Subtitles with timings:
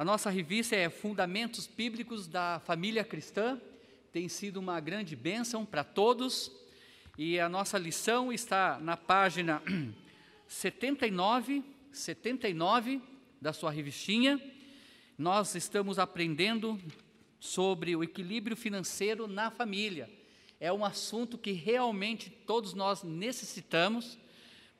[0.00, 3.60] A nossa revista é Fundamentos Bíblicos da Família Cristã,
[4.10, 6.50] tem sido uma grande bênção para todos,
[7.18, 9.62] e a nossa lição está na página
[10.48, 13.02] 79, 79
[13.42, 14.40] da sua revistinha.
[15.18, 16.80] Nós estamos aprendendo
[17.38, 20.08] sobre o equilíbrio financeiro na família.
[20.58, 24.18] É um assunto que realmente todos nós necessitamos,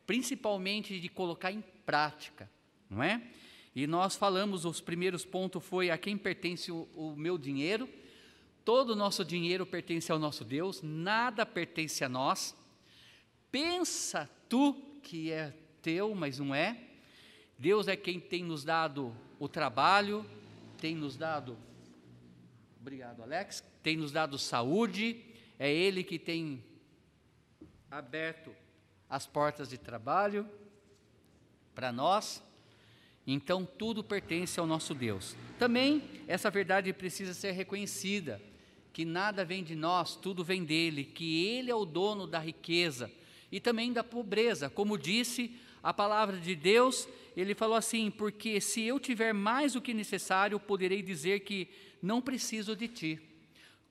[0.07, 2.51] principalmente de colocar em prática,
[2.89, 3.21] não é?
[3.75, 7.89] E nós falamos, os primeiros pontos foi a quem pertence o, o meu dinheiro.
[8.65, 12.55] Todo o nosso dinheiro pertence ao nosso Deus, nada pertence a nós.
[13.51, 16.77] Pensa tu que é teu, mas não é.
[17.59, 20.25] Deus é quem tem nos dado o trabalho,
[20.79, 21.57] tem nos dado,
[22.81, 25.25] obrigado Alex, tem nos dado saúde,
[25.59, 26.65] é Ele que tem
[27.91, 28.55] aberto
[29.09, 30.49] as portas de trabalho
[31.75, 32.43] para nós.
[33.33, 35.37] Então tudo pertence ao nosso Deus.
[35.57, 38.43] Também essa verdade precisa ser reconhecida,
[38.93, 43.09] que nada vem de nós, tudo vem dele, que ele é o dono da riqueza
[43.53, 44.69] e também da pobreza.
[44.69, 49.81] Como disse a palavra de Deus, ele falou assim: "Porque se eu tiver mais do
[49.81, 51.69] que necessário, poderei dizer que
[52.03, 53.21] não preciso de ti".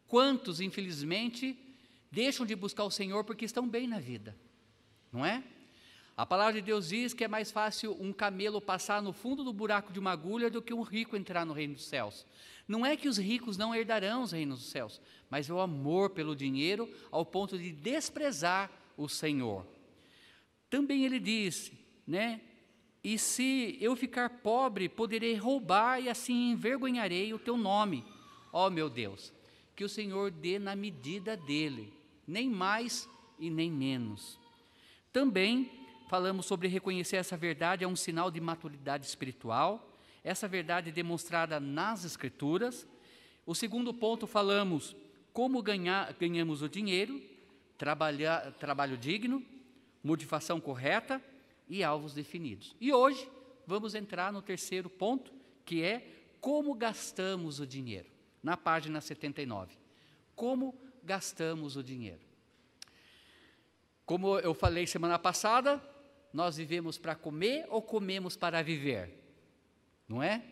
[0.05, 1.57] Quantos, infelizmente,
[2.11, 4.35] deixam de buscar o Senhor porque estão bem na vida?
[5.13, 5.41] Não é?
[6.19, 9.53] A palavra de Deus diz que é mais fácil um camelo passar no fundo do
[9.53, 12.25] buraco de uma agulha do que um rico entrar no reino dos céus.
[12.67, 16.09] Não é que os ricos não herdarão os reinos dos céus, mas é o amor
[16.09, 19.65] pelo dinheiro ao ponto de desprezar o Senhor.
[20.69, 21.71] Também ele diz,
[22.05, 22.41] né?
[23.01, 28.03] E se eu ficar pobre, poderei roubar e assim envergonharei o teu nome.
[28.51, 29.31] Ó oh, meu Deus,
[29.73, 31.93] que o Senhor dê na medida dele,
[32.27, 33.07] nem mais
[33.39, 34.37] e nem menos.
[35.13, 35.78] Também
[36.09, 42.03] falamos sobre reconhecer essa verdade é um sinal de maturidade espiritual, essa verdade demonstrada nas
[42.03, 42.87] Escrituras.
[43.45, 44.95] O segundo ponto, falamos
[45.31, 47.21] como ganhar, ganhamos o dinheiro,
[47.77, 49.45] trabalhar, trabalho digno,
[50.03, 51.23] motivação correta
[51.67, 52.75] e alvos definidos.
[52.81, 53.29] E hoje
[53.67, 55.31] vamos entrar no terceiro ponto,
[55.63, 56.07] que é
[56.41, 58.09] como gastamos o dinheiro,
[58.41, 59.77] na página 79.
[60.35, 62.27] Como gastamos o dinheiro.
[64.07, 65.79] Como eu falei semana passada,
[66.33, 69.09] nós vivemos para comer ou comemos para viver?
[70.07, 70.43] Não é?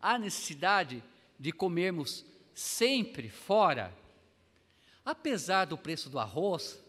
[0.00, 1.02] Há necessidade
[1.38, 2.24] de comermos
[2.54, 3.92] sempre fora,
[5.04, 6.80] apesar do preço do arroz,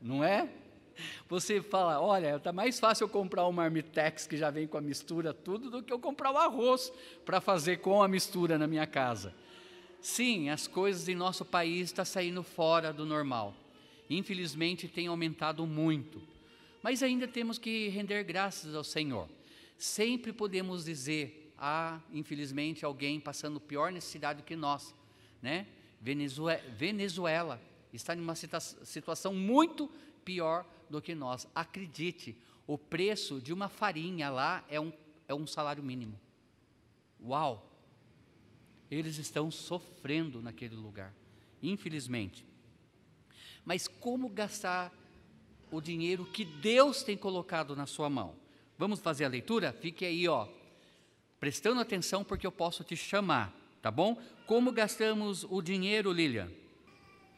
[0.00, 0.48] não é?
[1.28, 4.80] Você fala, olha, está mais fácil eu comprar um marmitex que já vem com a
[4.80, 6.92] mistura tudo do que eu comprar o arroz
[7.24, 9.34] para fazer com a mistura na minha casa.
[10.00, 13.54] Sim, as coisas em nosso país estão tá saindo fora do normal.
[14.08, 16.22] Infelizmente tem aumentado muito.
[16.82, 19.28] Mas ainda temos que render graças ao Senhor.
[19.76, 24.94] Sempre podemos dizer, ah, infelizmente, alguém passando pior necessidade que nós,
[25.42, 25.66] né?
[26.00, 27.60] Venezuela, Venezuela
[27.92, 29.88] está em uma situação muito
[30.24, 31.46] pior do que nós.
[31.54, 34.92] Acredite, o preço de uma farinha lá é um,
[35.26, 36.18] é um salário mínimo.
[37.20, 37.64] Uau!
[38.90, 41.14] Eles estão sofrendo naquele lugar,
[41.62, 42.44] infelizmente.
[43.64, 44.92] Mas como gastar
[45.70, 48.34] o dinheiro que Deus tem colocado na sua mão.
[48.76, 49.72] Vamos fazer a leitura?
[49.72, 50.46] Fique aí, ó,
[51.40, 54.16] prestando atenção porque eu posso te chamar, tá bom?
[54.46, 56.50] Como gastamos o dinheiro, Lilian?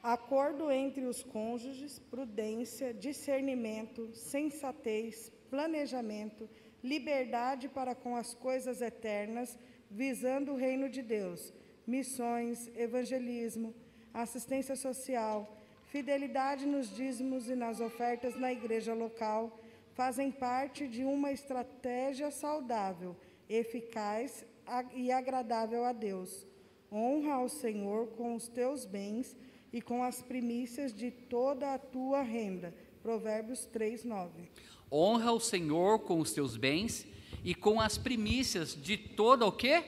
[0.02, 6.48] Acordo entre os cônjuges, prudência, discernimento, sensatez, planejamento,
[6.82, 9.58] liberdade para com as coisas eternas,
[9.90, 11.52] visando o reino de Deus,
[11.86, 13.74] missões, evangelismo,
[14.14, 15.59] assistência social,
[15.90, 19.58] Fidelidade nos dízimos e nas ofertas na igreja local
[19.92, 23.16] fazem parte de uma estratégia saudável,
[23.48, 24.46] eficaz
[24.94, 26.46] e agradável a Deus.
[26.92, 29.36] Honra ao Senhor com os teus bens
[29.72, 32.72] e com as primícias de toda a tua renda.
[33.02, 34.48] Provérbios 3, 9.
[34.92, 37.04] Honra o Senhor com os teus bens
[37.42, 39.82] e com as primícias de toda o quê?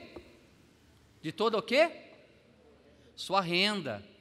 [1.20, 1.88] De toda o quê?
[3.14, 4.11] Sua renda.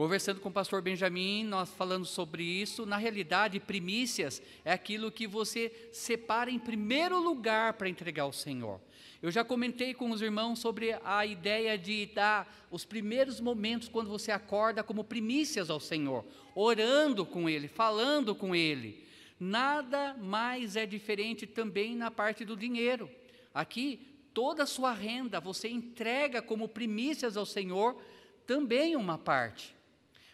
[0.00, 5.26] Conversando com o pastor Benjamin, nós falando sobre isso, na realidade, primícias é aquilo que
[5.26, 8.80] você separa em primeiro lugar para entregar ao Senhor.
[9.20, 14.08] Eu já comentei com os irmãos sobre a ideia de dar os primeiros momentos quando
[14.08, 16.24] você acorda como primícias ao Senhor,
[16.54, 19.06] orando com Ele, falando com Ele.
[19.38, 23.10] Nada mais é diferente também na parte do dinheiro.
[23.52, 24.00] Aqui,
[24.32, 28.00] toda a sua renda você entrega como primícias ao Senhor,
[28.46, 29.78] também uma parte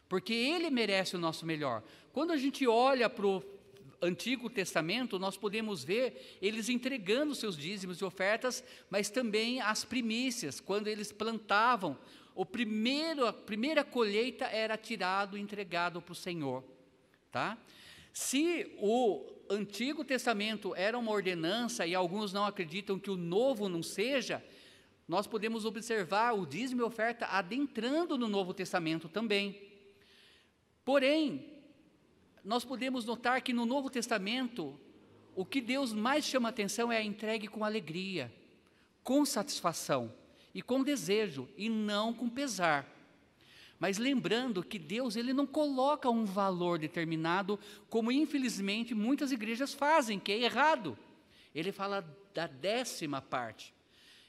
[0.08, 1.82] porque Ele merece o nosso melhor.
[2.12, 3.26] Quando a gente olha para
[4.00, 10.60] Antigo Testamento, nós podemos ver eles entregando seus dízimos e ofertas, mas também as primícias,
[10.60, 11.98] quando eles plantavam,
[12.34, 16.62] o primeiro, a primeira colheita era tirado e entregado para o Senhor.
[17.32, 17.58] Tá?
[18.12, 23.82] Se o Antigo Testamento era uma ordenança e alguns não acreditam que o Novo não
[23.82, 24.44] seja,
[25.08, 29.65] nós podemos observar o dízimo e oferta adentrando no Novo Testamento também.
[30.86, 31.44] Porém,
[32.44, 34.78] nós podemos notar que no Novo Testamento,
[35.34, 38.32] o que Deus mais chama atenção é a entregue com alegria,
[39.02, 40.14] com satisfação
[40.54, 42.86] e com desejo, e não com pesar.
[43.80, 47.58] Mas lembrando que Deus ele não coloca um valor determinado,
[47.90, 50.96] como infelizmente muitas igrejas fazem, que é errado.
[51.52, 52.00] Ele fala
[52.32, 53.74] da décima parte.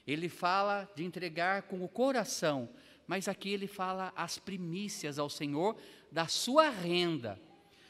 [0.04, 2.68] Ele fala de entregar com o coração,
[3.06, 5.76] mas aqui ele fala as primícias ao Senhor
[6.10, 7.40] da sua renda.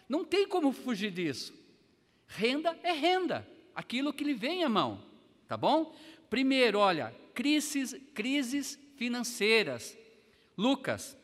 [0.08, 1.52] Não tem como fugir disso.
[2.26, 5.02] Renda é renda, aquilo que lhe vem à mão,
[5.46, 5.94] tá bom?
[6.28, 9.96] Primeiro, olha, crises, crises financeiras.
[10.56, 11.16] Lucas.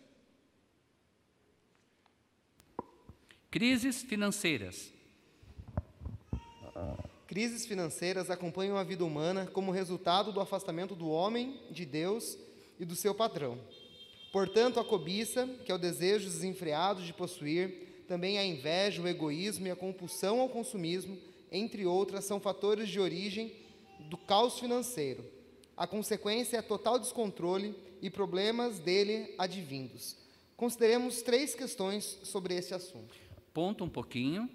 [3.51, 4.93] Crises financeiras.
[7.27, 12.39] Crises financeiras acompanham a vida humana como resultado do afastamento do homem de Deus
[12.79, 13.59] e do seu patrão.
[14.35, 19.69] Portanto, a cobiça, que é o desejo desenfreado de possuir, também a inveja, o egoísmo
[19.69, 21.17] e a compulsão ao consumismo,
[21.53, 23.55] entre outras, são fatores de origem
[24.11, 25.25] do caos financeiro.
[25.77, 30.17] A consequência é total descontrole e problemas dele advindos.
[30.57, 33.15] Consideremos três questões sobre esse assunto.
[33.53, 34.51] Ponto um pouquinho,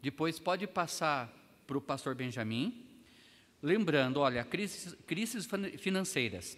[0.00, 1.30] depois pode passar
[1.66, 2.82] para o pastor Benjamin.
[3.62, 5.46] Lembrando, olha, crises, crises
[5.76, 6.56] financeiras.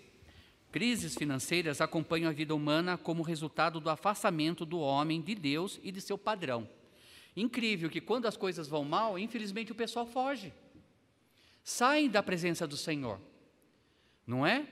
[0.70, 5.90] Crises financeiras acompanham a vida humana como resultado do afastamento do homem de Deus e
[5.90, 6.68] de seu padrão.
[7.36, 10.52] Incrível que quando as coisas vão mal, infelizmente o pessoal foge.
[11.62, 13.20] Sai da presença do Senhor.
[14.26, 14.66] Não é?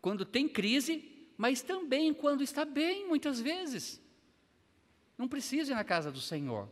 [0.00, 1.04] Quando tem crise,
[1.36, 4.00] mas também quando está bem, muitas vezes.
[5.16, 6.68] Não precisa ir na casa do Senhor.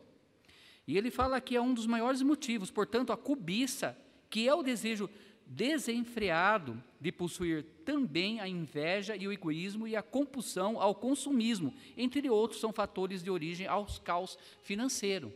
[0.87, 3.97] E ele fala que é um dos maiores motivos, portanto, a cobiça,
[4.29, 5.09] que é o desejo
[5.47, 12.29] desenfreado de possuir também a inveja e o egoísmo e a compulsão ao consumismo, entre
[12.29, 15.33] outros, são fatores de origem aos caos financeiro.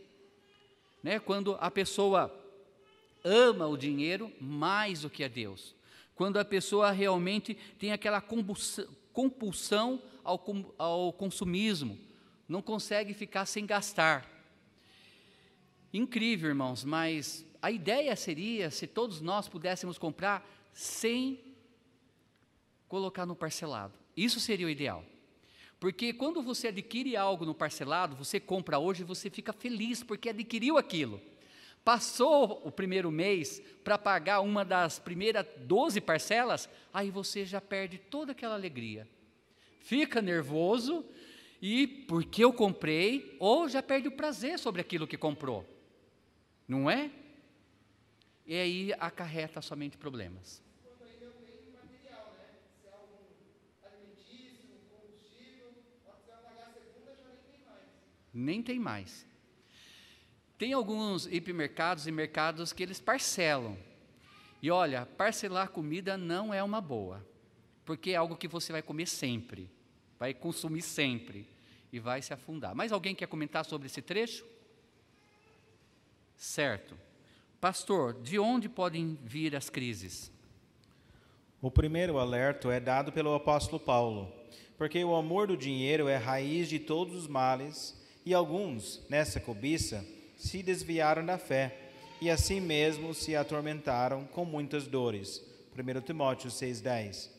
[1.01, 1.17] Né?
[1.19, 2.37] Quando a pessoa
[3.23, 5.73] ama o dinheiro mais do que a Deus,
[6.13, 8.21] quando a pessoa realmente tem aquela
[9.13, 10.43] compulsão ao,
[10.77, 11.97] ao consumismo,
[12.47, 14.29] não consegue ficar sem gastar.
[15.93, 21.39] Incrível, irmãos, mas a ideia seria se todos nós pudéssemos comprar sem
[22.87, 23.93] colocar no parcelado.
[24.17, 25.05] Isso seria o ideal.
[25.79, 30.29] Porque quando você adquire algo no parcelado, você compra hoje e você fica feliz porque
[30.29, 31.21] adquiriu aquilo.
[31.83, 37.97] Passou o primeiro mês para pagar uma das primeiras 12 parcelas, aí você já perde
[37.97, 39.07] toda aquela alegria.
[39.79, 41.03] Fica nervoso
[41.59, 45.65] e porque eu comprei, ou já perde o prazer sobre aquilo que comprou.
[46.67, 47.09] Não é?
[48.51, 50.61] E aí acarreta somente problemas.
[58.33, 59.25] Nem tem mais.
[60.57, 63.77] Tem alguns hipermercados e mercados que eles parcelam.
[64.61, 67.25] E olha, parcelar comida não é uma boa,
[67.85, 69.71] porque é algo que você vai comer sempre,
[70.19, 71.47] vai consumir sempre
[71.89, 72.75] e vai se afundar.
[72.75, 74.45] Mas alguém quer comentar sobre esse trecho?
[76.35, 77.10] Certo.
[77.61, 80.31] Pastor, de onde podem vir as crises?
[81.61, 84.33] O primeiro alerta é dado pelo apóstolo Paulo,
[84.79, 90.03] porque o amor do dinheiro é raiz de todos os males, e alguns, nessa cobiça,
[90.35, 95.39] se desviaram da fé, e assim mesmo se atormentaram com muitas dores.
[95.77, 97.29] 1 Timóteo 6,10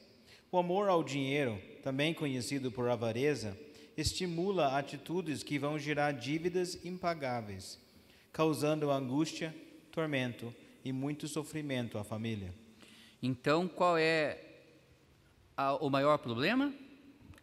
[0.53, 3.59] O amor ao dinheiro, também conhecido por avareza,
[3.97, 7.77] estimula atitudes que vão gerar dívidas impagáveis,
[8.33, 9.53] causando angústia,
[9.93, 10.53] tormento
[10.85, 12.53] e muito sofrimento à família.
[13.23, 14.43] Então, qual é
[15.57, 16.75] a, o maior problema?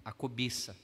[0.04, 0.76] A cobiça,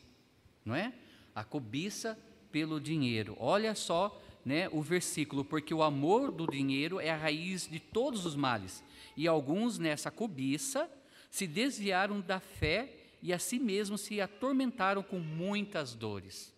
[0.64, 0.94] não é?
[1.34, 2.18] A cobiça
[2.52, 3.36] pelo dinheiro.
[3.40, 8.26] Olha só, né, o versículo, porque o amor do dinheiro é a raiz de todos
[8.26, 8.84] os males.
[9.18, 10.90] E alguns nessa cobiça
[11.30, 16.54] se desviaram da fé e a si mesmos se atormentaram com muitas dores.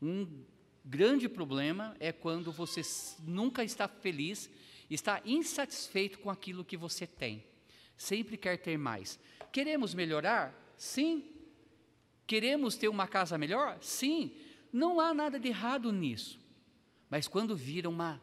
[0.00, 0.44] Um
[0.86, 2.80] grande problema é quando você
[3.26, 4.48] nunca está feliz,
[4.88, 7.44] está insatisfeito com aquilo que você tem.
[7.96, 9.18] Sempre quer ter mais.
[9.50, 10.54] Queremos melhorar?
[10.76, 11.24] Sim.
[12.26, 13.78] Queremos ter uma casa melhor?
[13.80, 14.32] Sim.
[14.72, 16.38] Não há nada de errado nisso.
[17.10, 18.20] Mas quando vira uma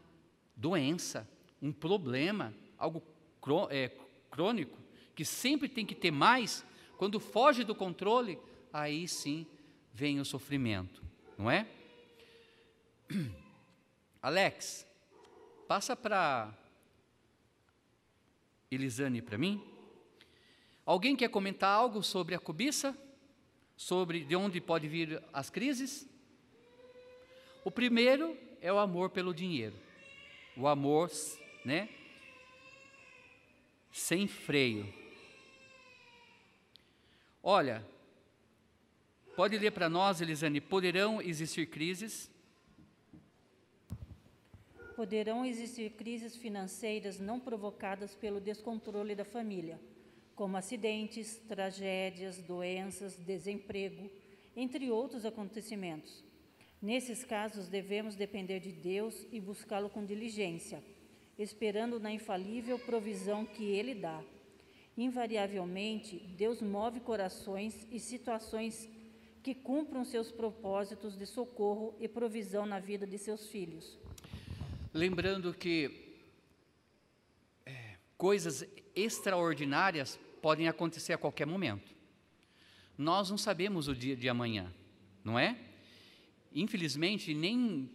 [0.55, 1.29] doença,
[1.61, 3.03] um problema, algo
[3.69, 3.91] é,
[4.29, 4.77] crônico,
[5.15, 6.65] que sempre tem que ter mais,
[6.97, 8.39] quando foge do controle,
[8.71, 9.45] aí sim
[9.93, 11.03] vem o sofrimento,
[11.37, 11.67] não é?
[14.21, 14.85] Alex,
[15.67, 16.53] passa para
[18.71, 19.63] Elisane para mim.
[20.85, 22.97] Alguém quer comentar algo sobre a cobiça?
[23.75, 26.07] Sobre de onde pode vir as crises?
[27.63, 29.75] O primeiro é o amor pelo dinheiro.
[30.55, 31.09] O amor,
[31.63, 31.89] né?
[33.91, 34.91] Sem freio.
[37.41, 37.85] Olha,
[39.35, 42.32] pode ler para nós, Elisane, poderão existir crises?
[44.95, 49.79] Poderão existir crises financeiras não provocadas pelo descontrole da família,
[50.35, 54.09] como acidentes, tragédias, doenças, desemprego,
[54.55, 56.23] entre outros acontecimentos.
[56.81, 60.83] Nesses casos, devemos depender de Deus e buscá-lo com diligência,
[61.39, 64.23] esperando na infalível provisão que Ele dá.
[64.97, 68.87] Invariavelmente, Deus move corações e situações
[69.41, 73.97] que cumpram seus propósitos de socorro e provisão na vida de seus filhos.
[74.93, 76.19] Lembrando que
[77.65, 78.63] é, coisas
[78.95, 81.95] extraordinárias podem acontecer a qualquer momento.
[82.95, 84.71] Nós não sabemos o dia de amanhã,
[85.23, 85.57] não é?
[86.53, 87.89] Infelizmente, nem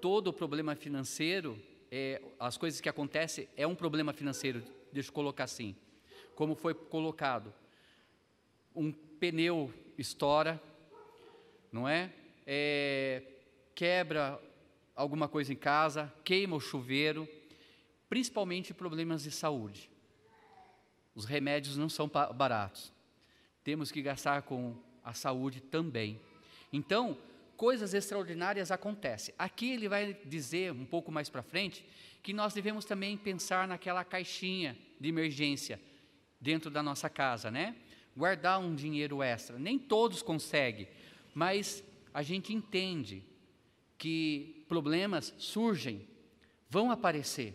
[0.00, 5.42] todo problema financeiro, é, as coisas que acontecem, é um problema financeiro, deixa eu colocar
[5.42, 5.74] assim,
[6.36, 7.52] como foi colocado.
[8.76, 10.62] Um pneu estoura,
[11.72, 12.12] não é?
[12.46, 13.24] é
[13.74, 14.40] quebra
[14.98, 17.28] alguma coisa em casa, queima o chuveiro,
[18.08, 19.88] principalmente problemas de saúde.
[21.14, 22.92] Os remédios não são baratos.
[23.62, 26.20] Temos que gastar com a saúde também.
[26.72, 27.16] Então,
[27.56, 29.32] coisas extraordinárias acontecem.
[29.38, 31.86] Aqui ele vai dizer um pouco mais para frente
[32.20, 35.80] que nós devemos também pensar naquela caixinha de emergência
[36.40, 37.76] dentro da nossa casa, né?
[38.16, 39.60] Guardar um dinheiro extra.
[39.60, 40.88] Nem todos conseguem,
[41.32, 43.27] mas a gente entende
[43.98, 46.08] que problemas surgem,
[46.70, 47.54] vão aparecer.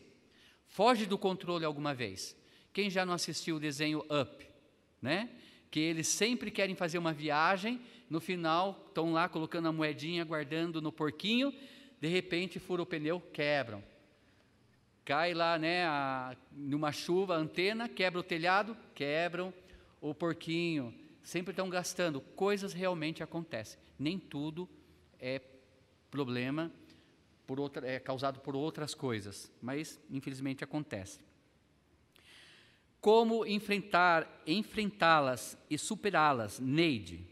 [0.67, 2.35] Foge do controle alguma vez.
[2.71, 4.45] Quem já não assistiu o desenho Up,
[5.01, 5.29] né?
[5.71, 7.81] Que eles sempre querem fazer uma viagem
[8.13, 11.51] no final estão lá colocando a moedinha, guardando no porquinho,
[11.99, 13.83] de repente fura o pneu, quebram.
[15.03, 19.51] Cai lá, né, a, numa chuva, a antena, quebra o telhado, quebram
[19.99, 20.93] o porquinho.
[21.23, 22.21] Sempre estão gastando.
[22.21, 23.79] Coisas realmente acontecem.
[23.97, 24.69] Nem tudo
[25.19, 25.39] é
[26.13, 26.71] problema
[27.47, 31.19] por outra, é causado por outras coisas, mas infelizmente acontece.
[33.01, 37.25] Como enfrentar, enfrentá-las e superá-las, Neide?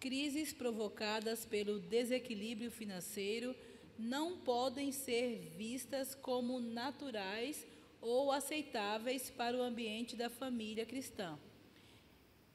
[0.00, 3.54] Crises provocadas pelo desequilíbrio financeiro
[3.96, 7.64] não podem ser vistas como naturais
[8.00, 11.38] ou aceitáveis para o ambiente da família cristã.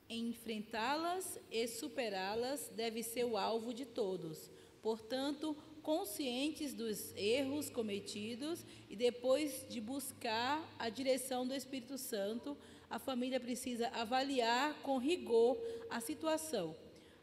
[0.10, 4.52] Enfrentá-las e superá-las deve ser o alvo de todos.
[4.82, 12.58] Portanto, conscientes dos erros cometidos e depois de buscar a direção do Espírito Santo,
[12.90, 15.58] a família precisa avaliar com rigor
[15.90, 16.76] a situação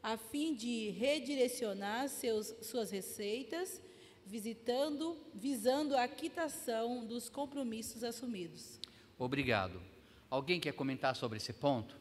[0.03, 3.81] a fim de redirecionar seus, suas receitas,
[4.30, 8.78] visitando, visando a quitação dos compromissos assumidos.
[9.18, 9.82] Obrigado.
[10.30, 11.96] Alguém quer comentar sobre esse ponto?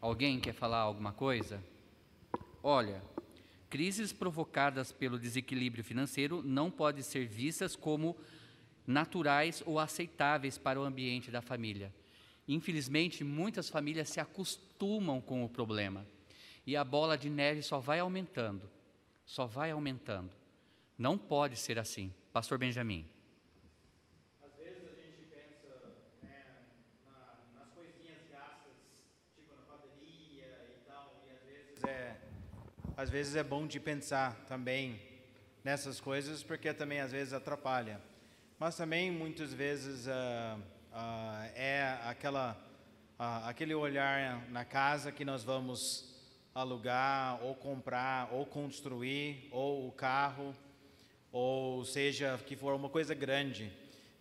[0.00, 1.62] Alguém quer falar alguma coisa?
[2.62, 3.00] Olha,
[3.70, 8.16] crises provocadas pelo desequilíbrio financeiro não podem ser vistas como
[8.84, 11.94] naturais ou aceitáveis para o ambiente da família.
[12.48, 16.04] Infelizmente, muitas famílias se acostumam com o problema
[16.66, 18.68] e a bola de neve só vai aumentando,
[19.26, 20.34] só vai aumentando.
[20.96, 22.14] Não pode ser assim.
[22.32, 23.06] Pastor Benjamin.
[32.96, 34.98] Às vezes é bom de pensar também
[35.62, 38.00] nessas coisas, porque também às vezes atrapalha.
[38.58, 40.06] Mas também muitas vezes.
[40.06, 42.56] Uh, uh, é aquela,
[43.18, 46.15] uh, aquele olhar na casa que nós vamos
[46.58, 50.54] alugar, ou comprar, ou construir, ou o carro,
[51.30, 53.70] ou seja, que for uma coisa grande.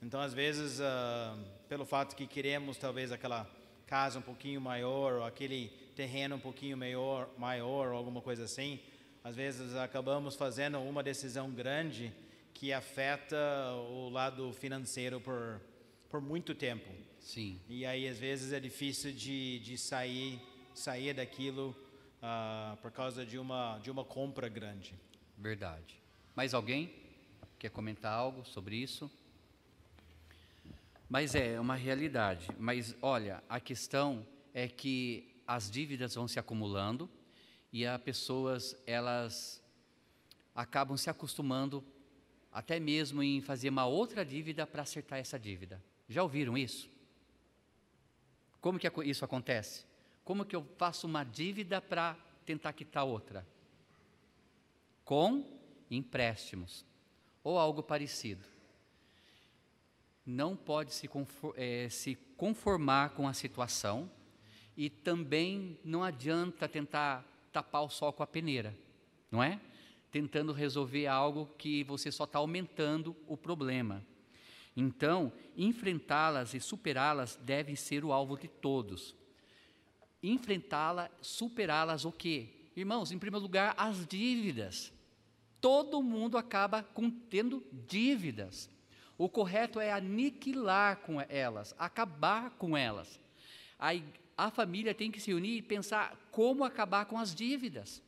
[0.02, 1.38] Então, às vezes, uh,
[1.70, 3.50] pelo fato que queremos talvez aquela
[3.88, 8.80] casa um pouquinho maior, ou aquele terreno um pouquinho maior, maior ou alguma coisa assim,
[9.24, 12.14] às vezes acabamos fazendo uma decisão grande
[12.54, 13.38] que afeta
[13.90, 15.62] o lado financeiro por
[16.16, 16.90] por muito tempo.
[17.20, 17.60] Sim.
[17.68, 20.40] E aí, às vezes, é difícil de, de sair,
[20.74, 21.76] sair daquilo
[22.28, 24.96] ah, por causa de uma, de uma compra grande.
[25.38, 26.02] Verdade.
[26.36, 26.92] Mais alguém
[27.60, 29.12] quer comentar algo sobre isso?
[31.08, 32.48] Mas é uma realidade.
[32.58, 37.08] Mas olha, a questão é que as dívidas vão se acumulando
[37.72, 39.64] e as pessoas elas
[40.56, 41.84] acabam se acostumando
[42.52, 45.80] até mesmo em fazer uma outra dívida para acertar essa dívida.
[46.10, 46.90] Já ouviram isso?
[48.60, 49.86] Como que isso acontece?
[50.26, 53.48] Como que eu faço uma dívida para tentar quitar outra?
[55.06, 55.46] Com
[55.90, 56.84] empréstimos
[57.44, 58.44] ou algo parecido.
[60.26, 61.08] Não pode se,
[61.56, 64.10] é, se conformar com a situação
[64.76, 68.76] e também não adianta tentar tapar o sol com a peneira,
[69.32, 69.62] não é?
[70.12, 74.04] Tentando resolver algo que você só está aumentando o problema.
[74.76, 79.16] Então, enfrentá-las e superá-las devem ser o alvo de todos.
[80.30, 82.50] Enfrentá-las, superá-las o quê?
[82.76, 84.92] Irmãos, em primeiro lugar, as dívidas.
[85.62, 88.70] Todo mundo acaba com, tendo dívidas.
[89.18, 93.20] O correto é aniquilar com elas, acabar com elas.
[93.80, 93.92] A,
[94.38, 98.04] a família tem que se unir e pensar como acabar com as dívidas.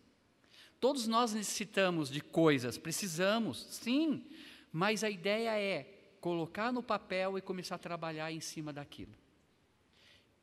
[0.80, 4.26] Todos nós necessitamos de coisas, precisamos, sim,
[4.72, 5.84] mas a ideia é
[6.20, 9.14] colocar no papel e começar a trabalhar em cima daquilo.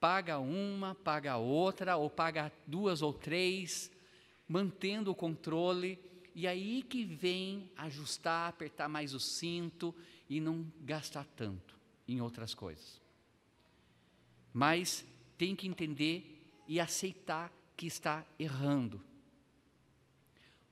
[0.04, 3.90] Paga uma, paga outra, ou paga duas ou três,
[4.46, 5.98] mantendo o controle,
[6.34, 9.94] e aí que vem ajustar, apertar mais o cinto
[10.28, 11.74] e não gastar tanto
[12.06, 13.00] em outras coisas.
[14.52, 15.06] Mas
[15.38, 19.02] tem que entender e aceitar que está errando.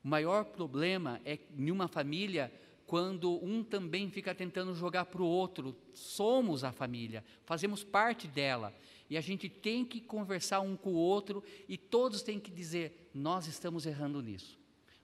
[0.04, 2.52] O maior problema é em uma família
[2.86, 5.74] quando um também fica tentando jogar para o outro.
[5.94, 8.74] Somos a família, fazemos parte dela.
[9.12, 13.10] E a gente tem que conversar um com o outro e todos têm que dizer:
[13.12, 14.58] nós estamos errando nisso.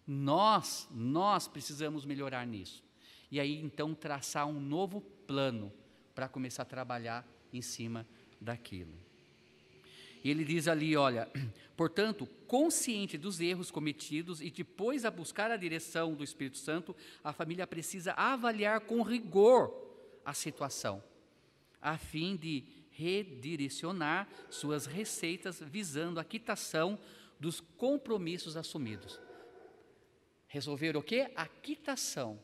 [0.07, 2.83] Nós, nós precisamos melhorar nisso.
[3.31, 5.71] E aí então traçar um novo plano
[6.15, 8.09] para começar a trabalhar em cima
[8.41, 8.95] daquilo.
[10.25, 11.31] E ele diz ali, olha,
[11.77, 17.35] portanto, consciente dos erros cometidos e depois a buscar a direção do Espírito Santo, a
[17.35, 19.71] família precisa avaliar com rigor
[20.25, 21.05] a situação,
[21.79, 26.99] a fim de redirecionar suas receitas visando a quitação
[27.39, 29.21] dos compromissos assumidos.
[30.49, 31.31] Resolver o quê?
[31.37, 32.41] A quitação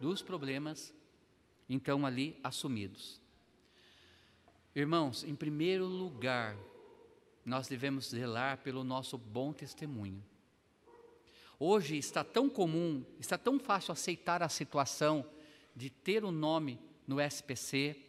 [0.00, 0.94] dos problemas
[1.68, 3.20] então ali assumidos.
[4.74, 6.56] Irmãos, em primeiro lugar,
[7.44, 10.24] nós devemos zelar pelo nosso bom testemunho.
[11.58, 15.28] Hoje está tão comum, está tão fácil aceitar a situação
[15.76, 18.03] de ter o um nome no SPC,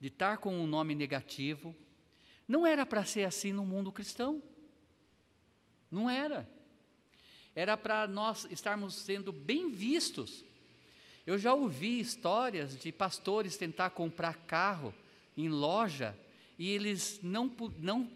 [0.00, 1.76] de estar com um nome negativo.
[2.48, 4.42] Não era para ser assim no mundo cristão.
[5.90, 6.48] Não era.
[7.54, 10.44] Era para nós estarmos sendo bem vistos.
[11.26, 14.94] Eu já ouvi histórias de pastores tentar comprar carro
[15.36, 16.16] em loja
[16.58, 18.10] e eles não, não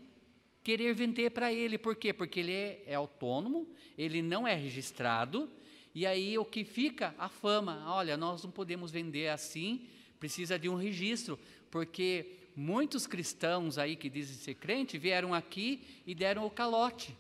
[0.63, 1.77] querer vender para ele.
[1.77, 2.13] Por quê?
[2.13, 5.51] Porque ele é, é, autônomo, ele não é registrado,
[5.95, 7.15] e aí o que fica?
[7.19, 7.85] A fama.
[7.87, 9.87] Olha, nós não podemos vender assim,
[10.19, 11.39] precisa de um registro,
[11.75, 17.19] porque muitos cristãos aí que dizem ser crente vieram aqui e deram o calote.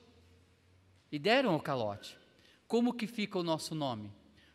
[1.10, 2.16] E deram o calote.
[2.68, 4.12] Como que fica o nosso nome?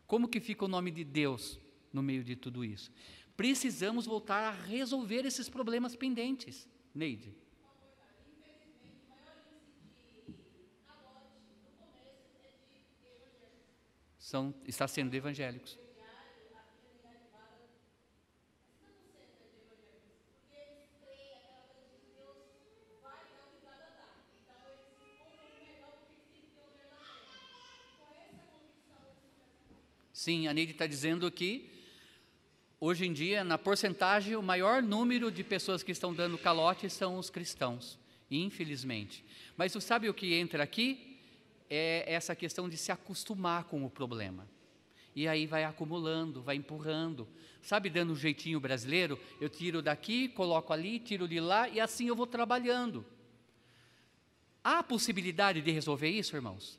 [0.07, 1.59] Como que fica o nome de Deus
[1.91, 2.89] no meio de tudo isso?
[3.35, 6.65] Precisamos voltar a resolver esses problemas pendentes.
[6.95, 7.35] Neide.
[14.17, 15.77] são, está sendo evangélicos.
[30.19, 31.69] Sim, a Neide está dizendo que
[32.77, 37.17] hoje em dia, na porcentagem, o maior número de pessoas que estão dando calote são
[37.17, 37.97] os cristãos,
[38.29, 39.23] infelizmente.
[39.55, 41.17] Mas você sabe o que entra aqui?
[41.69, 44.45] é essa questão de se acostumar com o problema.
[45.15, 47.25] E aí vai acumulando, vai empurrando.
[47.61, 52.07] Sabe, dando um jeitinho brasileiro, eu tiro daqui, coloco ali, tiro de lá e assim
[52.07, 53.05] eu vou trabalhando.
[54.61, 56.75] Há possibilidade de resolver isso, irmãos?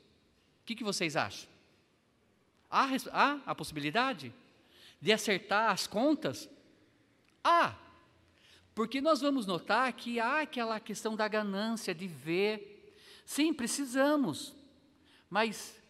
[0.61, 1.49] O que, que vocês acham?
[2.71, 4.33] Há, há a possibilidade
[5.01, 6.49] de acertar as contas?
[7.43, 7.75] Há.
[8.73, 12.95] Porque nós vamos notar que há aquela questão da ganância, de ver.
[13.25, 14.55] Sim, precisamos
[15.31, 15.81] mas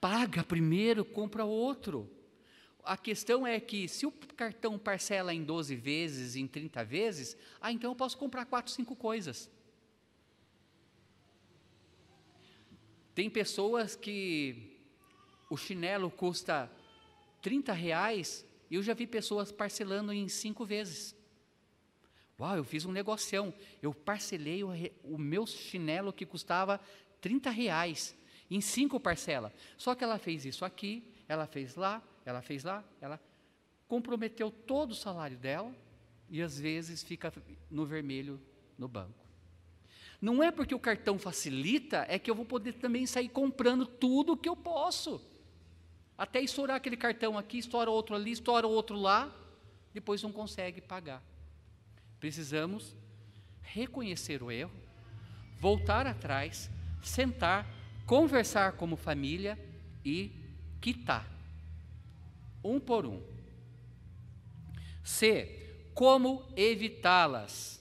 [0.00, 2.10] paga primeiro, compra outro.
[2.82, 7.72] a questão é que se o cartão parcela em 12 vezes, em 30 vezes, ah,
[7.72, 9.48] então eu posso comprar quatro, cinco coisas.
[13.14, 14.73] Tem pessoas que
[15.54, 16.70] o chinelo custa
[17.40, 21.14] 30 reais eu já vi pessoas parcelando em cinco vezes.
[22.38, 23.54] Uau, eu fiz um negocião.
[23.80, 24.70] Eu parcelei o,
[25.04, 26.80] o meu chinelo que custava
[27.20, 28.16] 30 reais
[28.50, 29.52] em cinco parcelas.
[29.76, 33.20] Só que ela fez isso aqui, ela fez lá, ela fez lá, ela
[33.86, 35.72] comprometeu todo o salário dela
[36.28, 37.32] e às vezes fica
[37.70, 38.40] no vermelho
[38.76, 39.24] no banco.
[40.20, 44.32] Não é porque o cartão facilita, é que eu vou poder também sair comprando tudo
[44.32, 45.20] o que eu posso.
[46.16, 49.34] Até estourar aquele cartão aqui, estoura outro ali, estoura outro lá,
[49.92, 51.22] depois não consegue pagar.
[52.20, 52.94] Precisamos
[53.62, 54.72] reconhecer o erro,
[55.58, 56.70] voltar atrás,
[57.02, 57.66] sentar,
[58.06, 59.58] conversar como família
[60.04, 60.30] e
[60.80, 61.28] quitar,
[62.62, 63.22] um por um.
[65.02, 65.60] C.
[65.92, 67.80] Como evitá-las?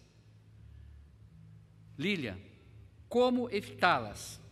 [1.97, 2.37] Lília,
[3.09, 4.42] como evitá-las?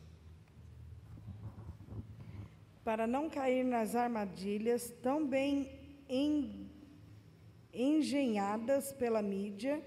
[2.84, 5.70] Para não cair nas armadilhas tão bem
[7.74, 9.82] engenhadas pela mídia,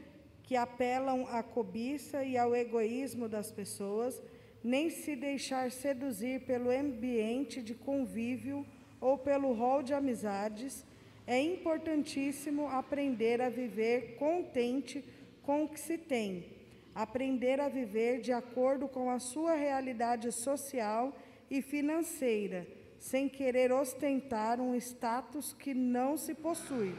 [0.44, 4.22] que apelam à cobiça e ao egoísmo das pessoas,
[4.62, 8.64] nem se deixar seduzir pelo ambiente de convívio
[9.00, 10.84] ou pelo rol de amizades,
[11.26, 15.04] é importantíssimo aprender a viver contente
[15.42, 16.46] com o que se tem,
[16.94, 21.14] aprender a viver de acordo com a sua realidade social
[21.50, 22.66] e financeira,
[23.04, 26.94] sem querer ostentar um status que não se possui,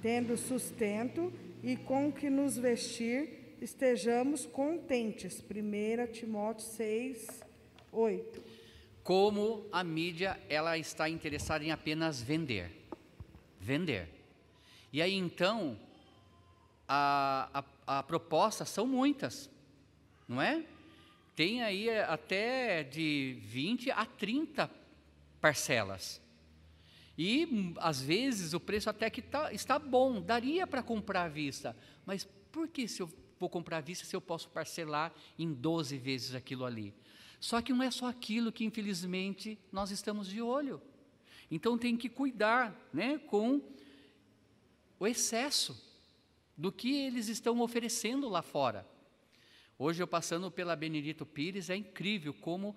[0.00, 1.30] tendo sustento
[1.62, 5.44] e com que nos vestir estejamos contentes.
[5.44, 7.42] 1 Timóteo 6,
[7.92, 8.42] 8.
[9.04, 12.72] Como a mídia ela está interessada em apenas vender.
[13.60, 14.08] Vender.
[14.90, 15.78] E aí então,
[16.88, 19.50] a, a, a proposta são muitas,
[20.26, 20.64] não é?
[21.36, 24.85] Tem aí até de 20 a 30
[25.46, 26.20] parcelas.
[27.16, 31.76] E às vezes o preço até que tá, está bom, daria para comprar à vista.
[32.04, 35.96] Mas por que se eu vou comprar à vista se eu posso parcelar em 12
[35.98, 36.92] vezes aquilo ali?
[37.38, 40.82] Só que não é só aquilo que infelizmente nós estamos de olho.
[41.48, 43.60] Então tem que cuidar né, com
[44.98, 45.80] o excesso
[46.56, 48.84] do que eles estão oferecendo lá fora.
[49.78, 52.74] Hoje eu passando pela Benedito Pires, é incrível como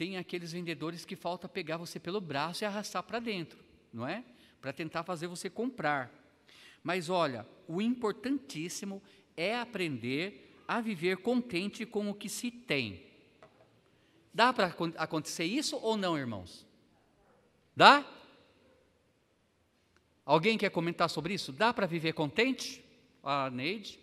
[0.00, 4.24] tem aqueles vendedores que falta pegar você pelo braço e arrastar para dentro, não é?
[4.58, 6.10] Para tentar fazer você comprar.
[6.82, 9.02] Mas olha, o importantíssimo
[9.36, 13.04] é aprender a viver contente com o que se tem.
[14.32, 16.66] Dá para acontecer isso ou não, irmãos?
[17.76, 18.02] Dá?
[20.24, 21.52] Alguém quer comentar sobre isso?
[21.52, 22.82] Dá para viver contente?
[23.22, 24.00] A Neide?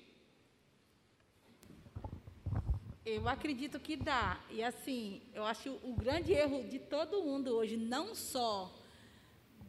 [3.10, 4.38] Eu acredito que dá.
[4.50, 8.70] E assim, eu acho o grande erro de todo mundo hoje, não só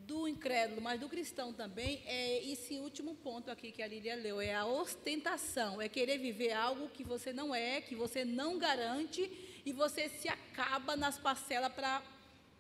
[0.09, 4.41] do incrédulo, mas do cristão também, é esse último ponto aqui que a Lília leu,
[4.41, 9.31] é a ostentação, é querer viver algo que você não é, que você não garante,
[9.65, 12.03] e você se acaba nas parcelas para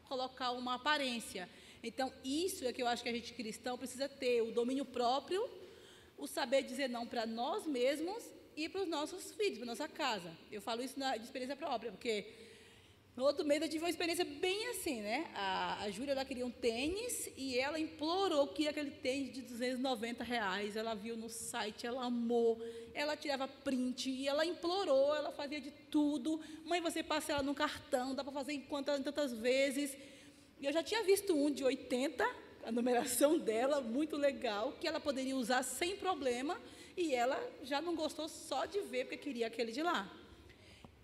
[0.04, 1.48] colocar uma aparência.
[1.82, 5.50] Então, isso é que eu acho que a gente cristão precisa ter, o domínio próprio,
[6.16, 10.36] o saber dizer não para nós mesmos e para os nossos filhos, para nossa casa.
[10.50, 12.26] Eu falo isso na, de experiência própria, porque
[13.16, 15.30] no outro mês eu tive uma experiência bem assim, né?
[15.32, 20.24] A, a Júlia ela queria um tênis e ela implorou que aquele tênis de 290
[20.24, 20.76] reais.
[20.76, 22.60] Ela viu no site, ela amou,
[22.92, 26.40] ela tirava print e ela implorou, ela fazia de tudo.
[26.64, 29.96] Mãe, você passa ela no cartão, dá para fazer em quantas, tantas vezes.
[30.60, 32.28] E eu já tinha visto um de 80,
[32.64, 36.60] a numeração dela, muito legal, que ela poderia usar sem problema,
[36.98, 40.10] e ela já não gostou só de ver, porque queria aquele de lá.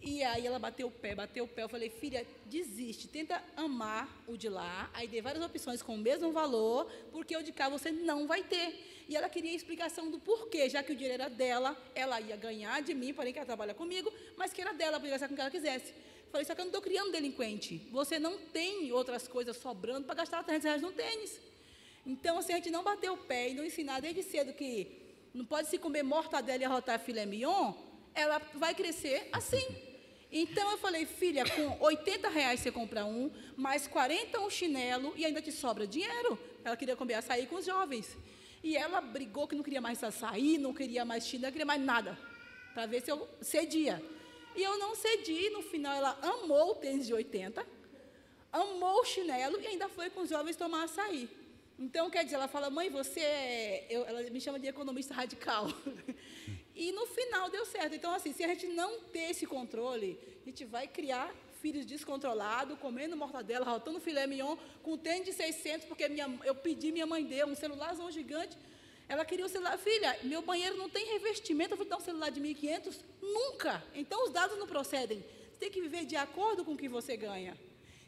[0.02, 1.62] E aí ela bateu o pé, bateu o pé.
[1.62, 4.90] Eu falei, filha, desiste, tenta amar o de lá.
[4.92, 8.42] Aí dei várias opções com o mesmo valor, porque o de cá você não vai
[8.42, 9.04] ter.
[9.08, 12.36] E ela queria a explicação do porquê, já que o dinheiro era dela, ela ia
[12.36, 15.34] ganhar de mim, falei que ela trabalha comigo, mas que era dela, podia gastar com
[15.34, 15.94] o que ela quisesse.
[16.32, 17.88] Falei, só que eu não estou criando delinquente.
[17.92, 21.40] Você não tem outras coisas sobrando para gastar 300 reais no tênis.
[22.04, 25.03] Então, assim, a gente não bater o pé e não ensinar desde cedo que
[25.34, 27.74] não pode se comer mortadela e arrotar filé mignon,
[28.14, 29.66] ela vai crescer assim.
[30.30, 35.24] Então eu falei, filha, com 80 reais você compra um, mais 40 um chinelo e
[35.24, 36.38] ainda te sobra dinheiro.
[36.64, 38.16] Ela queria comer açaí com os jovens.
[38.62, 41.82] E ela brigou que não queria mais açaí, não queria mais chinelo, não queria mais
[41.82, 42.18] nada.
[42.72, 44.02] Para ver se eu cedia.
[44.56, 47.66] E eu não cedi, no final ela amou o tênis de 80,
[48.52, 51.28] amou o chinelo e ainda foi com os jovens tomar açaí.
[51.78, 53.86] Então, quer dizer, ela fala, mãe, você é.
[53.90, 55.66] Eu, ela me chama de economista radical.
[56.74, 57.94] e no final deu certo.
[57.94, 62.78] Então, assim, se a gente não ter esse controle, a gente vai criar filhos descontrolados,
[62.78, 67.24] comendo mortadela, rotando filé mignon, com tênis de 600, porque minha, eu pedi, minha mãe
[67.24, 68.56] deu um celulárzão gigante.
[69.08, 69.76] Ela queria o celular.
[69.78, 73.00] Filha, meu banheiro não tem revestimento, eu vou dar um celular de 1.500?
[73.20, 73.82] Nunca.
[73.94, 75.24] Então, os dados não procedem.
[75.50, 77.56] Você tem que viver de acordo com o que você ganha.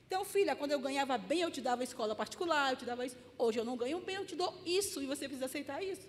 [0.07, 3.17] Então, filha, quando eu ganhava bem, eu te dava escola particular, eu te dava isso.
[3.37, 6.09] Hoje eu não ganho bem, eu te dou isso e você precisa aceitar isso.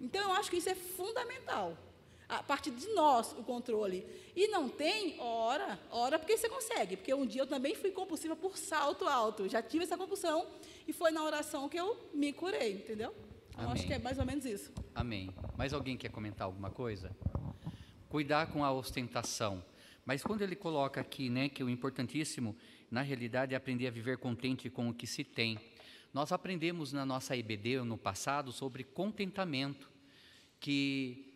[0.00, 1.76] Então, eu acho que isso é fundamental.
[2.28, 4.04] A partir de nós, o controle.
[4.34, 6.96] E não tem, ora, ora porque você consegue.
[6.96, 9.48] Porque um dia eu também fui compulsiva por salto alto.
[9.48, 10.44] Já tive essa compulsão
[10.88, 13.14] e foi na oração que eu me curei, entendeu?
[13.50, 14.72] Então, acho que é mais ou menos isso.
[14.92, 15.30] Amém.
[15.56, 17.16] Mais alguém quer comentar alguma coisa?
[18.08, 19.64] Cuidar com a ostentação.
[20.04, 22.56] Mas quando ele coloca aqui, né, que o importantíssimo
[22.90, 25.58] na realidade, é aprender a viver contente com o que se tem.
[26.12, 29.90] Nós aprendemos na nossa IBD no passado sobre contentamento,
[30.60, 31.34] que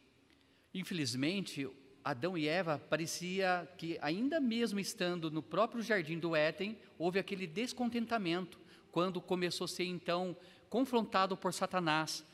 [0.72, 1.68] infelizmente
[2.02, 7.46] Adão e Eva parecia que ainda mesmo estando no próprio jardim do Éden, houve aquele
[7.46, 8.58] descontentamento
[8.90, 10.36] quando começou a ser então
[10.68, 12.24] confrontado por Satanás,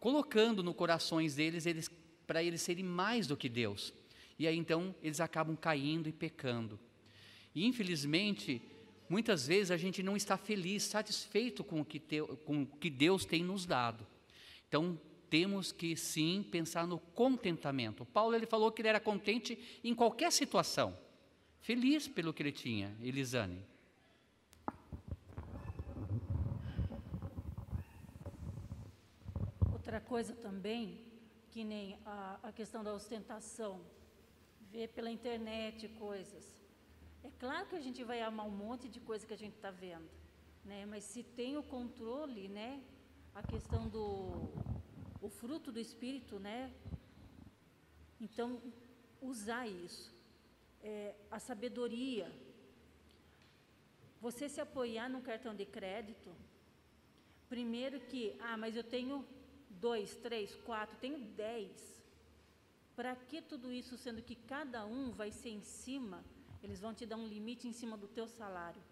[0.00, 1.90] colocando no corações deles eles
[2.26, 3.92] para eles serem mais do que Deus.
[4.38, 6.78] E aí então eles acabam caindo e pecando.
[7.56, 8.60] E infelizmente,
[9.08, 12.90] muitas vezes a gente não está feliz, satisfeito com o que, te, com o que
[12.90, 14.06] Deus tem nos dado.
[14.68, 18.04] Então, temos que sim pensar no contentamento.
[18.04, 20.94] Paulo ele falou que ele era contente em qualquer situação,
[21.58, 22.94] feliz pelo que ele tinha.
[23.00, 23.64] Elisane.
[29.72, 31.00] Outra coisa também,
[31.50, 33.80] que nem a, a questão da ostentação,
[34.70, 36.55] ver pela internet coisas.
[37.26, 39.72] É claro que a gente vai amar um monte de coisa que a gente está
[39.84, 40.08] vendo,
[40.64, 40.86] né?
[40.86, 42.80] Mas se tem o controle, né?
[43.34, 44.04] A questão do
[45.20, 46.72] o fruto do espírito, né?
[48.20, 48.62] Então
[49.20, 50.14] usar isso,
[50.80, 52.30] é, a sabedoria.
[54.20, 56.30] Você se apoiar num cartão de crédito,
[57.48, 59.26] primeiro que, ah, mas eu tenho
[59.68, 61.74] dois, três, quatro, tenho dez.
[62.94, 66.24] Para que tudo isso, sendo que cada um vai ser em cima
[66.62, 68.82] eles vão te dar um limite em cima do teu salário.